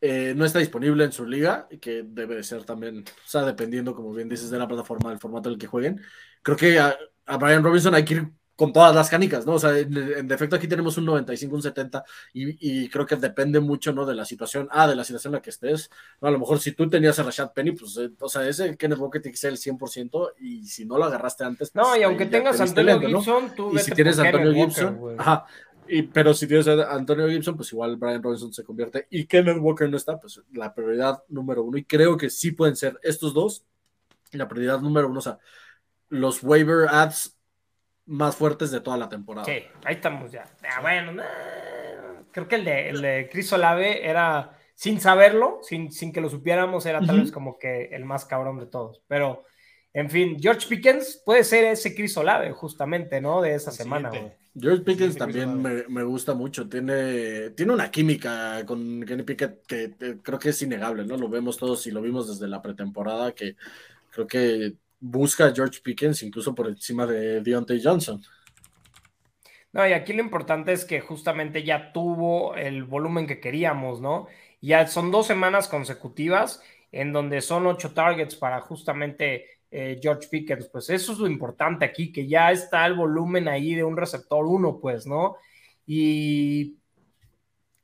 [0.00, 3.94] eh, no está disponible en su liga, que debe de ser también, o sea, dependiendo,
[3.94, 6.02] como bien dices, de la plataforma, del formato en el que jueguen,
[6.42, 6.96] creo que a,
[7.26, 9.54] a Brian Robinson hay que ir con todas las canicas, ¿no?
[9.54, 13.16] O sea, en, en defecto aquí tenemos un 95, un 70, y, y creo que
[13.16, 14.06] depende mucho, ¿no?
[14.06, 15.90] De la situación, ah, de la situación en la que estés,
[16.20, 16.28] ¿no?
[16.28, 18.98] A lo mejor si tú tenías a Rashad Penny, pues, eh, o sea, ese Kenneth
[18.98, 22.02] Walker tiene que ser el 100%, y si no lo agarraste antes, pues, No, y
[22.02, 23.18] aunque tengas te a Antonio lento, ¿no?
[23.18, 25.16] Gibson, tú Y si tienes a Antonio Kenneth Gibson, Walker, güey.
[25.18, 25.46] ajá.
[25.86, 29.58] Y, pero si tienes a Antonio Gibson, pues igual Brian Robinson se convierte y Kenneth
[29.60, 31.76] Walker no está, pues la prioridad número uno.
[31.76, 33.64] Y creo que sí pueden ser estos dos
[34.32, 35.18] la prioridad número uno.
[35.18, 35.38] O sea,
[36.08, 37.33] los waiver ads
[38.06, 39.46] más fuertes de toda la temporada.
[39.46, 40.44] Sí, ahí estamos ya.
[40.62, 41.24] Ah, bueno, nah,
[42.30, 46.28] creo que el de, el de Chris Olave era, sin saberlo, sin, sin que lo
[46.28, 49.02] supiéramos, era tal vez como que el más cabrón de todos.
[49.06, 49.44] Pero,
[49.92, 53.40] en fin, George Pickens puede ser ese Chris Olave, justamente, ¿no?
[53.40, 54.10] De esa El semana.
[54.56, 56.68] George Pickens también me, me gusta mucho.
[56.68, 61.16] Tiene, tiene una química con Kenny Pickett que eh, creo que es innegable, ¿no?
[61.16, 63.56] Lo vemos todos y lo vimos desde la pretemporada que
[64.10, 64.74] creo que
[65.04, 68.22] busca a George Pickens incluso por encima de Deontay Johnson.
[69.72, 74.28] No, y aquí lo importante es que justamente ya tuvo el volumen que queríamos, ¿no?
[74.60, 80.68] Ya son dos semanas consecutivas en donde son ocho targets para justamente eh, George Pickens.
[80.68, 84.46] Pues eso es lo importante aquí, que ya está el volumen ahí de un receptor
[84.46, 85.36] uno, pues, ¿no?
[85.86, 86.78] Y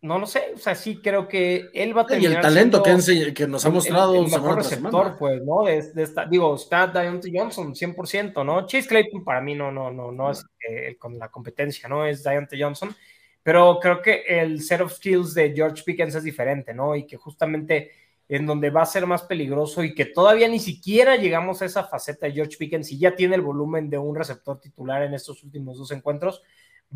[0.03, 2.83] no lo sé, o sea, sí creo que él va a Y terminar el talento
[2.83, 5.17] que, nos ha mostrado el, el mejor receptor, semana.
[5.19, 5.65] pues, ¿no?
[5.65, 8.67] De, de esta, digo, está Deontay Johnson 100%, ¿no?
[8.67, 12.07] Chase Claypool para mí no, no, no, no es eh, con la competencia, ¿no?
[12.07, 12.97] Es Deontay Johnson,
[13.43, 16.97] pero creo que el set of skills de George Pickens es diferente, ¿no?
[16.97, 17.91] Y que justamente
[18.31, 21.85] en donde va a ser más peligroso y que todavía ni siquiera llegamos a esa
[21.85, 25.43] faceta de George Pickens y ya tiene el volumen de un receptor titular en estos
[25.43, 26.41] últimos dos encuentros,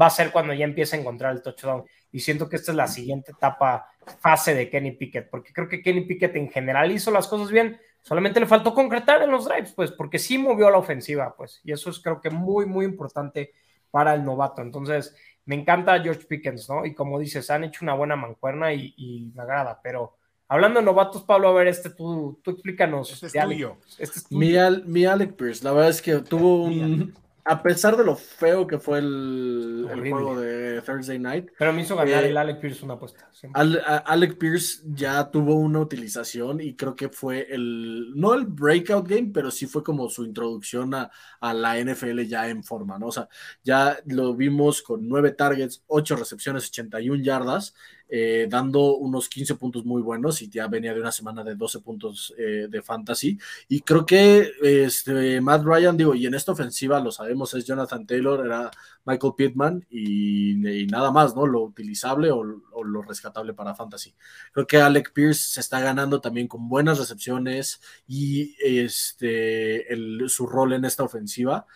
[0.00, 1.84] va a ser cuando ya empiece a encontrar el touchdown.
[2.10, 3.86] Y siento que esta es la siguiente etapa,
[4.20, 7.78] fase de Kenny Pickett, porque creo que Kenny Pickett en general hizo las cosas bien,
[8.02, 11.72] solamente le faltó concretar en los drives, pues, porque sí movió la ofensiva, pues, y
[11.72, 13.52] eso es creo que muy, muy importante
[13.90, 14.62] para el novato.
[14.62, 15.16] Entonces,
[15.46, 16.84] me encanta George Pickens, ¿no?
[16.86, 20.16] Y como dices, han hecho una buena mancuerna y, y me agrada, pero
[20.46, 23.10] hablando de novatos, Pablo, a ver, este tú, tú explícanos.
[23.12, 23.76] Este es tuyo.
[23.98, 24.38] Este es tuyo.
[24.38, 27.14] Mi, Al- mi Alec Pierce, la verdad es que tuvo Mi un.
[27.46, 31.94] A pesar de lo feo que fue el, juego de Thursday Night, Pero me hizo
[31.94, 33.28] ganar Eh, el Alec Pierce una apuesta.
[33.52, 39.06] Al- Alec Pierce ya tuvo una utilización y creo que fue el, no el breakout
[39.06, 43.08] game, pero sí fue como su introducción a, a la NFL ya en forma, ¿no?
[43.08, 43.28] O sea,
[43.62, 47.74] ya lo vimos con nueve targets, ocho recepciones, 81 yardas.
[48.16, 51.80] Eh, dando unos 15 puntos muy buenos y ya venía de una semana de 12
[51.80, 53.36] puntos eh, de fantasy.
[53.68, 58.06] Y creo que este, Matt Ryan, digo, y en esta ofensiva lo sabemos, es Jonathan
[58.06, 58.70] Taylor, era
[59.04, 61.44] Michael Pittman y, nada más, ¿no?
[61.44, 64.14] Lo utilizable o, lo rescatable para fantasy.
[64.52, 69.88] Creo que Alec Pierce se está ganando también con buenas recepciones y este,
[70.28, 71.66] su rol en esta ofensiva.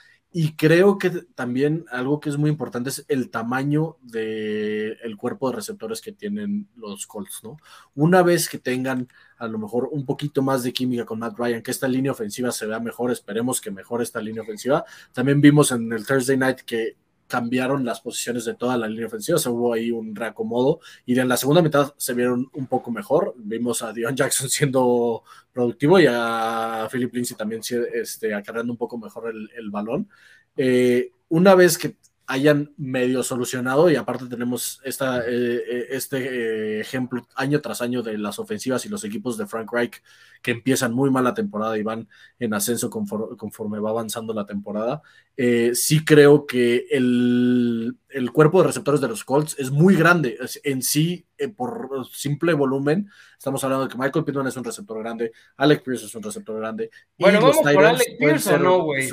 [0.40, 5.56] Y creo que también algo que es muy importante es el tamaño del cuerpo de
[5.56, 7.56] receptores que tienen los Colts, ¿no?
[7.96, 11.60] Una vez que tengan a lo mejor un poquito más de química con Matt Ryan,
[11.60, 14.84] que esta línea ofensiva se vea mejor, esperemos que mejore esta línea ofensiva.
[15.12, 16.96] También vimos en el Thursday Night que
[17.28, 21.28] cambiaron las posiciones de toda la línea ofensiva, se hubo ahí un reacomodo y en
[21.28, 23.34] la segunda mitad se vieron un poco mejor.
[23.36, 25.22] Vimos a Dion Jackson siendo
[25.52, 27.60] productivo y a Philip Lindsay también
[27.94, 30.08] este, acarreando un poco mejor el, balón.
[30.56, 31.96] Eh, una vez que
[32.28, 38.02] hayan medio solucionado y aparte tenemos esta, eh, eh, este eh, ejemplo año tras año
[38.02, 40.02] de las ofensivas y los equipos de Frank Reich
[40.42, 42.06] que empiezan muy mal la temporada y van
[42.38, 45.00] en ascenso conforme, va avanzando la temporada.
[45.72, 50.82] sí creo que el, el, cuerpo de receptores de los Colts es muy grande en
[50.82, 53.10] sí por simple volumen.
[53.36, 56.58] Estamos hablando de que Michael Pittman es un receptor grande, Alec Pierce es un receptor
[56.58, 56.90] grande.
[57.18, 59.08] Bueno, vamos por Alec Pierce o no, güey.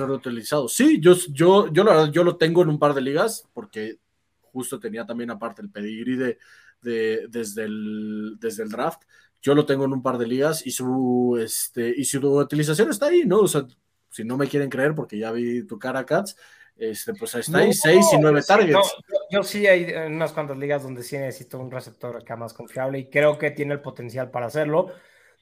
[0.70, 4.00] Sí, yo, yo, yo, la verdad, yo lo tengo en un par de ligas porque
[4.39, 6.38] justo tenía también aparte el pedigrí de,
[6.82, 9.02] de, desde, el, desde el draft.
[9.41, 13.08] Yo lo tengo en un par de ligas y su, este, y su utilización está
[13.08, 13.39] ahí, ¿no?
[13.39, 13.68] O sea,
[14.10, 16.38] si no me quieren creer porque ya vi tu cara, Cats,
[16.78, 18.95] este, pues ahí está, ahí 6 y 9 targets.
[19.30, 23.09] yo, sí hay unas cuantas ligas donde sí necesito un receptor acá más confiable y
[23.09, 24.91] creo que tiene el potencial para hacerlo.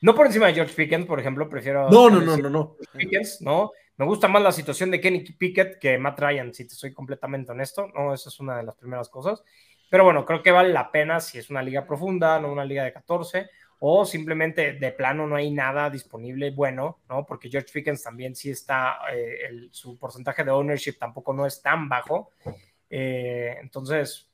[0.01, 1.89] No por encima de George Pickens, por ejemplo, prefiero.
[1.89, 2.77] No, no, no, no, no.
[2.91, 3.71] Pickens, ¿no?
[3.95, 7.51] Me gusta más la situación de Kenny Pickett que Matt Ryan, si te soy completamente
[7.51, 7.87] honesto.
[7.87, 9.43] No, esa es una de las primeras cosas.
[9.89, 12.83] Pero bueno, creo que vale la pena si es una liga profunda, no una liga
[12.83, 13.49] de 14,
[13.85, 17.25] o simplemente de plano no hay nada disponible bueno, ¿no?
[17.25, 21.89] Porque George Pickens también sí está, eh, su porcentaje de ownership tampoco no es tan
[21.89, 22.31] bajo.
[22.89, 24.29] Eh, entonces,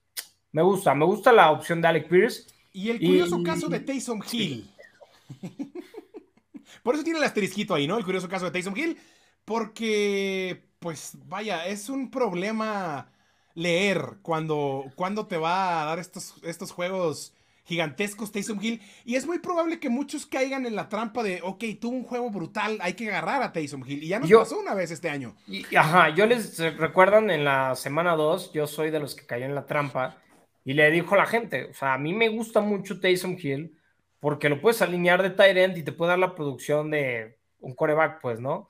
[0.51, 2.45] me gusta, me gusta la opción de Alec Pierce.
[2.73, 4.69] Y el curioso caso de Taysom Hill.
[6.83, 7.97] Por eso tiene el asterisquito ahí, ¿no?
[7.97, 8.99] El curioso caso de Taysom Hill
[9.45, 13.11] porque, pues vaya, es un problema
[13.55, 17.33] leer cuando, cuando te va a dar estos, estos juegos
[17.69, 18.81] gigantescos Taysom Hill.
[19.05, 22.29] Y es muy probable que muchos caigan en la trampa de, ok, tuvo un juego
[22.29, 24.03] brutal, hay que agarrar a Taysom Hill.
[24.03, 25.35] Y ya nos pasó una vez este año.
[25.47, 29.45] Y, ajá, yo les recuerdan en la semana 2, yo soy de los que cayó
[29.45, 30.17] en la trampa.
[30.65, 33.77] Y le dijo a la gente, o sea, a mí me gusta mucho Taysom Hill
[34.19, 37.73] porque lo puedes alinear de tight end y te puede dar la producción de un
[37.73, 38.69] coreback, pues, ¿no?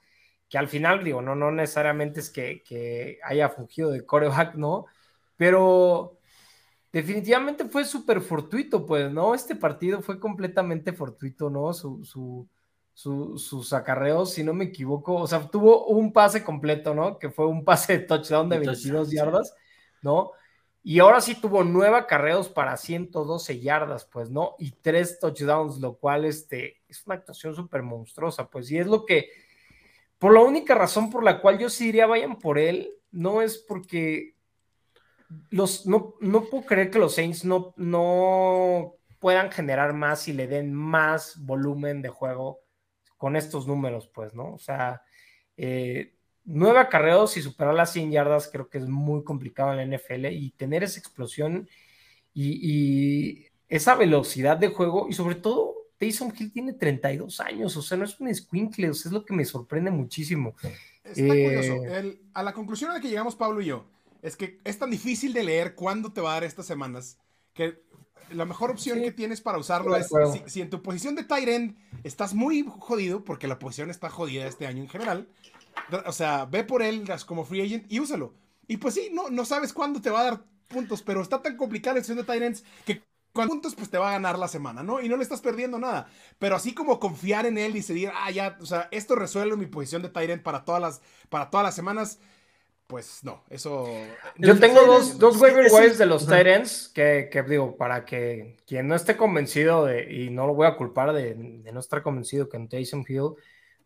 [0.50, 4.86] que al final, digo, no, no necesariamente es que, haya fungido de coreback, ¿no?
[5.36, 6.18] Pero
[6.92, 9.34] definitivamente fue súper fortuito, pues, ¿no?
[9.34, 11.72] Este partido fue completamente fortuito, ¿no?
[11.72, 12.48] Su, su,
[13.38, 17.18] sus acarreos, si no me equivoco, o sea, tuvo un pase completo, ¿no?
[17.18, 19.54] Que fue un pase de touchdown de 22 yardas,
[20.02, 20.32] ¿no?
[20.82, 24.54] Y ahora sí tuvo nueve acarreos para 112 yardas, pues, ¿no?
[24.58, 29.04] Y tres touchdowns, lo cual este, es una actuación súper monstruosa, pues, y es lo
[29.04, 29.28] que
[30.18, 33.56] por la única razón por la cual yo sí diría vayan por él, no es
[33.56, 34.34] porque
[35.50, 40.46] los, no, no puedo creer que los Saints no, no puedan generar más y le
[40.46, 42.60] den más volumen de juego
[43.16, 44.54] con estos números, pues, ¿no?
[44.54, 45.02] O sea,
[45.56, 46.14] eh,
[46.44, 50.26] nueve acarreos y superar las 100 yardas creo que es muy complicado en la NFL
[50.26, 51.68] y tener esa explosión
[52.32, 57.82] y, y esa velocidad de juego y sobre todo Taysom Hill tiene 32 años, o
[57.82, 60.54] sea, no es un squinkle, o sea, es lo que me sorprende muchísimo.
[61.04, 61.74] Está curioso.
[61.84, 63.84] Eh, a la conclusión a la que llegamos Pablo y yo
[64.22, 67.18] es que es tan difícil de leer cuándo te va a dar estas semanas
[67.54, 67.82] que
[68.30, 70.08] la mejor opción que tienes para usarlo es
[70.46, 74.46] si, en tu posición de tight end estás muy jodido, porque la posición está jodida
[74.46, 75.28] este año en general,
[76.06, 78.34] o sea, ve por él como free agent y úsalo.
[78.68, 81.56] Y pues sí, no, no sabes cuándo te va a dar puntos, pero está tan
[81.56, 83.02] complicada la posición de tight ends que
[83.32, 85.00] con puntos, pues te va a ganar la semana, ¿no?
[85.00, 86.08] Y no le estás perdiendo nada.
[86.38, 89.66] Pero así como confiar en él y decir, ah, ya, o sea, esto resuelve mi
[89.66, 92.18] posición de Tyrant para todas las, para todas las semanas,
[92.90, 93.88] pues no, eso.
[94.36, 98.88] Yo tengo dos, dos waiver wires de los Tyrants que, que, digo, para que quien
[98.88, 102.48] no esté convencido de, y no lo voy a culpar de, de no estar convencido
[102.48, 103.30] que en Taysom Hill,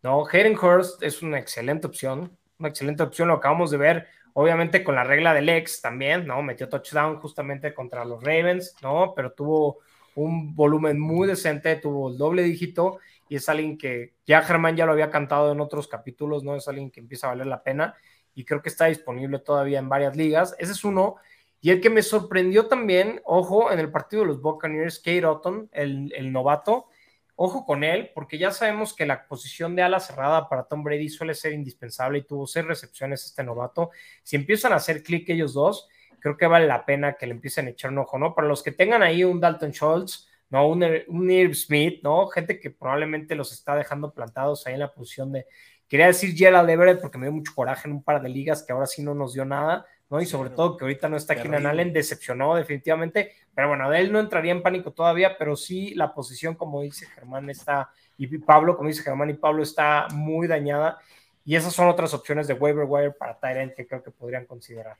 [0.02, 4.82] no, Hayden Hurst es una excelente opción, una excelente opción, lo acabamos de ver Obviamente
[4.82, 6.42] con la regla del ex también, ¿no?
[6.42, 9.12] Metió touchdown justamente contra los Ravens, ¿no?
[9.14, 9.78] Pero tuvo
[10.16, 12.98] un volumen muy decente, tuvo el doble dígito
[13.28, 16.56] y es alguien que ya Germán ya lo había cantado en otros capítulos, ¿no?
[16.56, 17.94] Es alguien que empieza a valer la pena
[18.34, 20.54] y creo que está disponible todavía en varias ligas.
[20.58, 21.16] Ese es uno.
[21.60, 25.70] Y el que me sorprendió también, ojo, en el partido de los Buccaneers, Kate Otton,
[25.72, 26.88] el, el novato,
[27.36, 31.08] ojo con él, porque ya sabemos que la posición de ala cerrada para Tom Brady
[31.08, 33.90] suele ser indispensable y tuvo seis recepciones este novato.
[34.22, 35.88] Si empiezan a hacer clic ellos dos,
[36.20, 38.34] creo que vale la pena que le empiecen a echar un ojo, ¿no?
[38.34, 40.68] Para los que tengan ahí un Dalton Schultz, ¿no?
[40.68, 42.28] Un, un Smith, ¿no?
[42.28, 45.46] Gente que probablemente los está dejando plantados ahí en la posición de.
[45.88, 48.72] Quería decir Gerald Everett porque me dio mucho coraje en un par de ligas que
[48.72, 50.20] ahora sí no nos dio nada, ¿no?
[50.20, 53.32] Y sobre todo que ahorita no está Keenan Allen, decepcionó definitivamente.
[53.54, 57.06] Pero bueno, de él no entraría en pánico todavía, pero sí la posición, como dice
[57.06, 57.90] Germán, está.
[58.16, 60.98] Y Pablo, como dice Germán y Pablo, está muy dañada.
[61.44, 64.96] Y esas son otras opciones de waiver wire para Tyrant que creo que podrían considerar.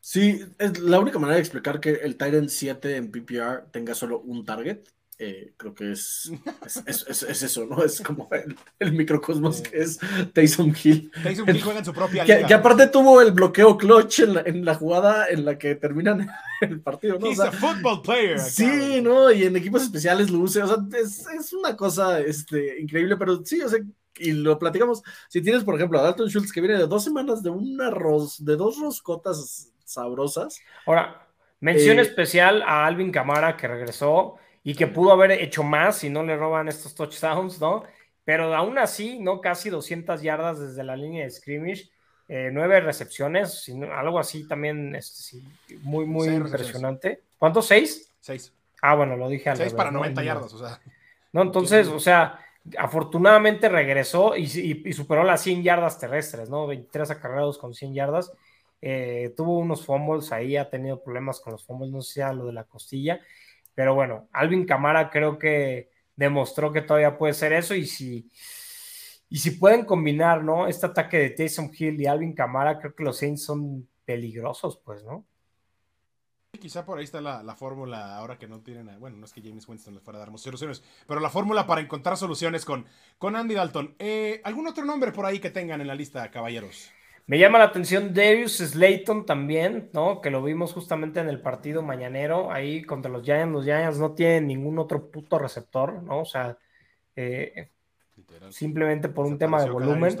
[0.00, 4.20] Sí, es la única manera de explicar que el Tyrant 7 en PPR tenga solo
[4.20, 4.80] un target.
[5.22, 6.32] Eh, creo que es
[6.86, 7.84] es, es, es, eso, ¿no?
[7.84, 10.00] Es como el, el microcosmos que es
[10.32, 11.12] Taysom Hill.
[11.22, 12.48] Taysom Hill juega en su propia que, liga.
[12.48, 16.26] que, aparte tuvo el bloqueo clutch en la, en la, jugada en la que terminan
[16.62, 17.26] el partido, ¿no?
[17.26, 18.38] He's o sea, a football player.
[18.38, 19.30] Sí, ¿no?
[19.30, 20.64] Y en equipos especiales lo usa.
[20.64, 23.78] O sea, es, es una cosa este, increíble, pero sí, o sea,
[24.16, 25.02] y lo platicamos.
[25.28, 28.42] Si tienes, por ejemplo, a Dalton Schultz que viene de dos semanas de un arroz,
[28.42, 30.62] de dos roscotas sabrosas.
[30.86, 31.28] Ahora,
[31.60, 36.10] mención eh, especial a Alvin Camara que regresó y que pudo haber hecho más si
[36.10, 37.84] no le roban estos touchdowns, ¿no?
[38.24, 39.40] Pero aún así, ¿no?
[39.40, 41.90] Casi 200 yardas desde la línea de scrimmage,
[42.28, 45.44] eh, nueve recepciones, sino, algo así también, este, sí,
[45.82, 47.22] muy, muy Seis impresionante.
[47.38, 47.66] ¿Cuántos?
[47.66, 48.12] ¿Seis?
[48.20, 48.52] Seis.
[48.82, 50.26] Ah, bueno, lo dije al Seis para 90 ¿no?
[50.26, 50.80] yardas, o sea.
[51.32, 52.38] No, entonces, o sea,
[52.78, 56.66] afortunadamente regresó y, y, y, superó las 100 yardas terrestres, ¿no?
[56.66, 58.32] 23 acarreados con 100 yardas.
[58.82, 62.46] Eh, tuvo unos fumbles ahí, ha tenido problemas con los fumbles, no sé si lo
[62.46, 63.20] de la costilla,
[63.74, 68.30] pero bueno, Alvin Camara creo que demostró que todavía puede ser eso y si,
[69.28, 70.66] y si pueden combinar, ¿no?
[70.66, 75.02] Este ataque de Taysom Hill y Alvin Camara, creo que los Saints son peligrosos, pues,
[75.04, 75.24] ¿no?
[76.60, 79.40] Quizá por ahí está la, la fórmula ahora que no tienen, bueno, no es que
[79.40, 82.86] James Winston les fuera a dar soluciones, pero la fórmula para encontrar soluciones con,
[83.18, 83.94] con Andy Dalton.
[83.98, 86.90] Eh, ¿Algún otro nombre por ahí que tengan en la lista, caballeros?
[87.30, 90.20] Me llama la atención Darius Slayton también, ¿no?
[90.20, 93.52] Que lo vimos justamente en el partido mañanero, ahí contra los Giants.
[93.52, 96.22] Los Giants no tienen ningún otro puto receptor, ¿no?
[96.22, 96.58] O sea,
[97.14, 97.70] eh,
[98.48, 100.12] simplemente por un tema de volumen.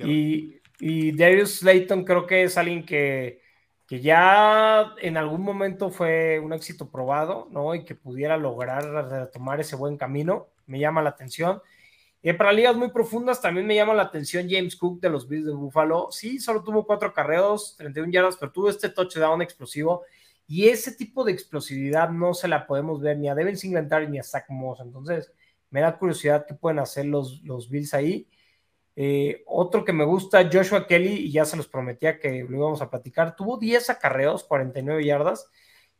[0.00, 3.40] Y, y, y, Darius Slayton creo que es alguien que,
[3.86, 7.74] que ya en algún momento fue un éxito probado, ¿no?
[7.74, 10.48] Y que pudiera lograr retomar ese buen camino.
[10.66, 11.62] Me llama la atención.
[12.22, 15.46] Eh, para ligas muy profundas también me llama la atención James Cook de los Bills
[15.46, 16.08] de Buffalo.
[16.10, 20.04] Sí, solo tuvo cuatro carreos, 31 yardas, pero tuvo este touchdown explosivo.
[20.46, 24.18] Y ese tipo de explosividad no se la podemos ver ni a Devin Singletary ni
[24.18, 24.80] a Zach Moss.
[24.80, 25.32] Entonces,
[25.70, 28.26] me da curiosidad qué pueden hacer los, los Bills ahí.
[28.96, 32.82] Eh, otro que me gusta, Joshua Kelly, y ya se los prometía que lo íbamos
[32.82, 35.48] a platicar, tuvo 10 acarreos, 49 yardas,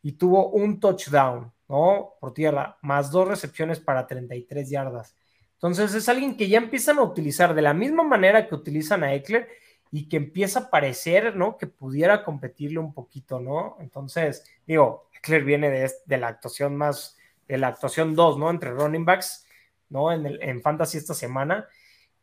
[0.02, 2.14] y tuvo un touchdown, ¿no?
[2.20, 5.14] Por tierra, más dos recepciones para 33 yardas.
[5.58, 9.12] Entonces es alguien que ya empiezan a utilizar de la misma manera que utilizan a
[9.12, 9.48] Eckler
[9.90, 11.58] y que empieza a parecer, ¿no?
[11.58, 13.76] Que pudiera competirle un poquito, ¿no?
[13.80, 18.50] Entonces, digo, Eckler viene de, de la actuación más, de la actuación 2, ¿no?
[18.50, 19.48] Entre running backs,
[19.88, 20.12] ¿no?
[20.12, 21.66] En, el, en Fantasy esta semana,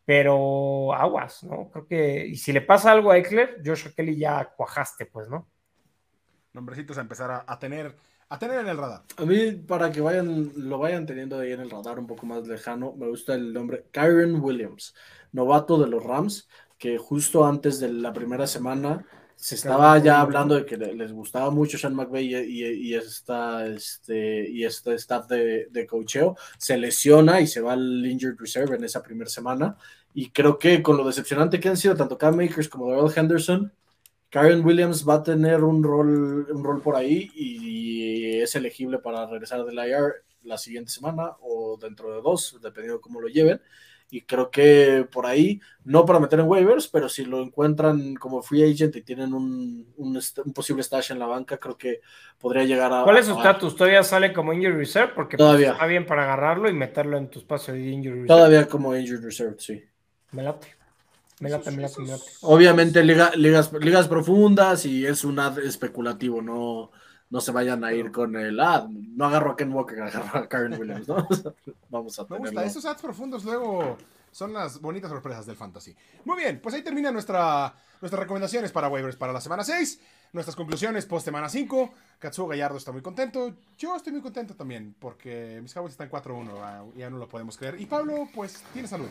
[0.06, 1.70] pero aguas, ¿no?
[1.72, 5.46] Creo que, y si le pasa algo a Eckler, Joshua Kelly ya cuajaste, pues, ¿no?
[6.54, 7.98] Nombrecitos a empezar a, a tener
[8.30, 9.04] a tener en el radar.
[9.18, 12.48] A mí, para que vayan, lo vayan teniendo ahí en el radar un poco más
[12.48, 14.96] lejano, me gusta el nombre Kyron Williams,
[15.32, 16.48] novato de los Rams,
[16.78, 19.06] que justo antes de la primera semana
[19.36, 23.68] se estaba ya hablando de que les gustaba mucho Sean McVay y, y, y esta,
[23.68, 28.78] este, y este staff de, de cocheo, se lesiona y se va al injured reserve
[28.78, 29.78] en esa primera semana.
[30.14, 33.74] Y creo que con lo decepcionante que han sido tanto Cam Makers como Darrell Henderson,
[34.36, 39.26] Karen Williams va a tener un rol, un rol por ahí y es elegible para
[39.28, 43.62] regresar del IR la siguiente semana o dentro de dos, dependiendo de cómo lo lleven.
[44.12, 48.42] Y creo que por ahí, no para meter en waivers, pero si lo encuentran como
[48.42, 52.02] free agent y tienen un, un, un posible stash en la banca, creo que
[52.38, 53.06] podría llegar a.
[53.06, 53.78] ¿Cuál es su estatus?
[53.78, 55.14] ¿Todavía sale como injury reserve?
[55.16, 55.68] Porque Todavía.
[55.68, 58.28] Pues, está bien para agarrarlo y meterlo en tu espacio de injury reserve.
[58.28, 59.82] Todavía como injury reserve, sí.
[60.34, 60.75] Me late.
[61.40, 62.24] Me late, me late, me late.
[62.42, 66.92] Obviamente liga, ligas, ligas profundas y es un ad especulativo, no,
[67.30, 70.48] no se vayan a ir con el, ah, no agarro a Ken Walker, agarro a
[70.48, 71.28] Karen Williams, ¿no?
[71.90, 73.98] Vamos a Me gusta, esos ads profundos luego
[74.36, 75.96] son las bonitas sorpresas del fantasy.
[76.26, 80.02] Muy bien, pues ahí termina nuestra, nuestras recomendaciones para waivers para la semana 6.
[80.34, 81.94] Nuestras conclusiones post semana 5.
[82.20, 83.56] Katsuo Gallardo está muy contento.
[83.78, 86.50] Yo estoy muy contento también porque mis Cowboys están 4-1.
[86.62, 87.80] ah, Ya no lo podemos creer.
[87.80, 89.08] Y Pablo, pues, tiene salud.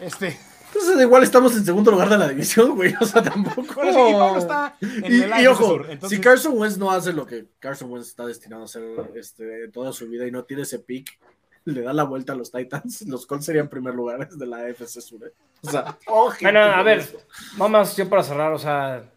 [0.00, 0.36] Este.
[0.66, 2.92] Entonces, igual estamos en segundo lugar de la división, güey.
[3.00, 3.74] O sea, tampoco.
[3.76, 6.58] Bueno, sí, y Pablo está en Y, el y AFC ojo, Sur, entonces- si Carson
[6.58, 8.82] Wentz no hace lo que Carson Wentz está destinado a hacer
[9.14, 11.16] este, toda su vida y no tiene ese pick,
[11.64, 15.00] le da la vuelta a los Titans, los Colts serían primer lugar de la AFC
[15.00, 15.26] Sur.
[15.26, 15.32] ¿eh?
[15.62, 15.98] O sea,
[16.42, 17.18] Bueno, a ver, eso.
[17.56, 19.10] vamos, yo para cerrar, o sea,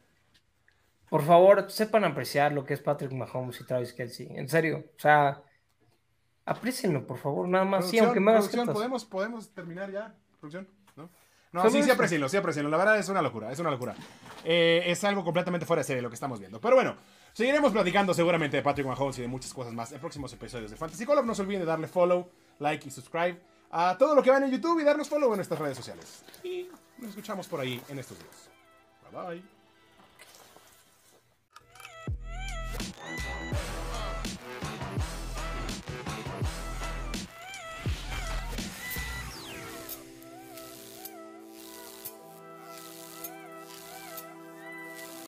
[1.10, 4.28] por favor, sepan apreciar lo que es Patrick Mahomes y Travis Kelsey.
[4.32, 5.41] En serio, o sea,
[6.45, 7.89] aprecienlo, por favor, nada más.
[7.89, 8.50] Sí, aunque me hagas.
[8.50, 10.14] ¿podemos, ¿podemos terminar ya?
[10.39, 10.68] ¿Producción?
[10.95, 11.10] ¿No?
[11.54, 12.70] No, Solo sí, sí aprecienlo, sí aprecienlo.
[12.70, 13.95] La verdad es una locura, es una locura.
[14.43, 16.60] Eh, es algo completamente fuera de serie lo que estamos viendo.
[16.60, 16.98] Pero bueno,
[17.38, 20.78] seguiremos platicando seguramente de Patrick Mahomes y de muchas cosas más en próximos episodios de
[20.78, 21.24] Fantasy Color.
[21.24, 24.50] No se olviden de darle follow, like y subscribe a todo lo que van en
[24.50, 26.24] YouTube y darnos follow en nuestras redes sociales.
[26.44, 26.68] Y
[26.98, 28.50] nos escuchamos por ahí en estos días.
[29.12, 29.57] Bye bye.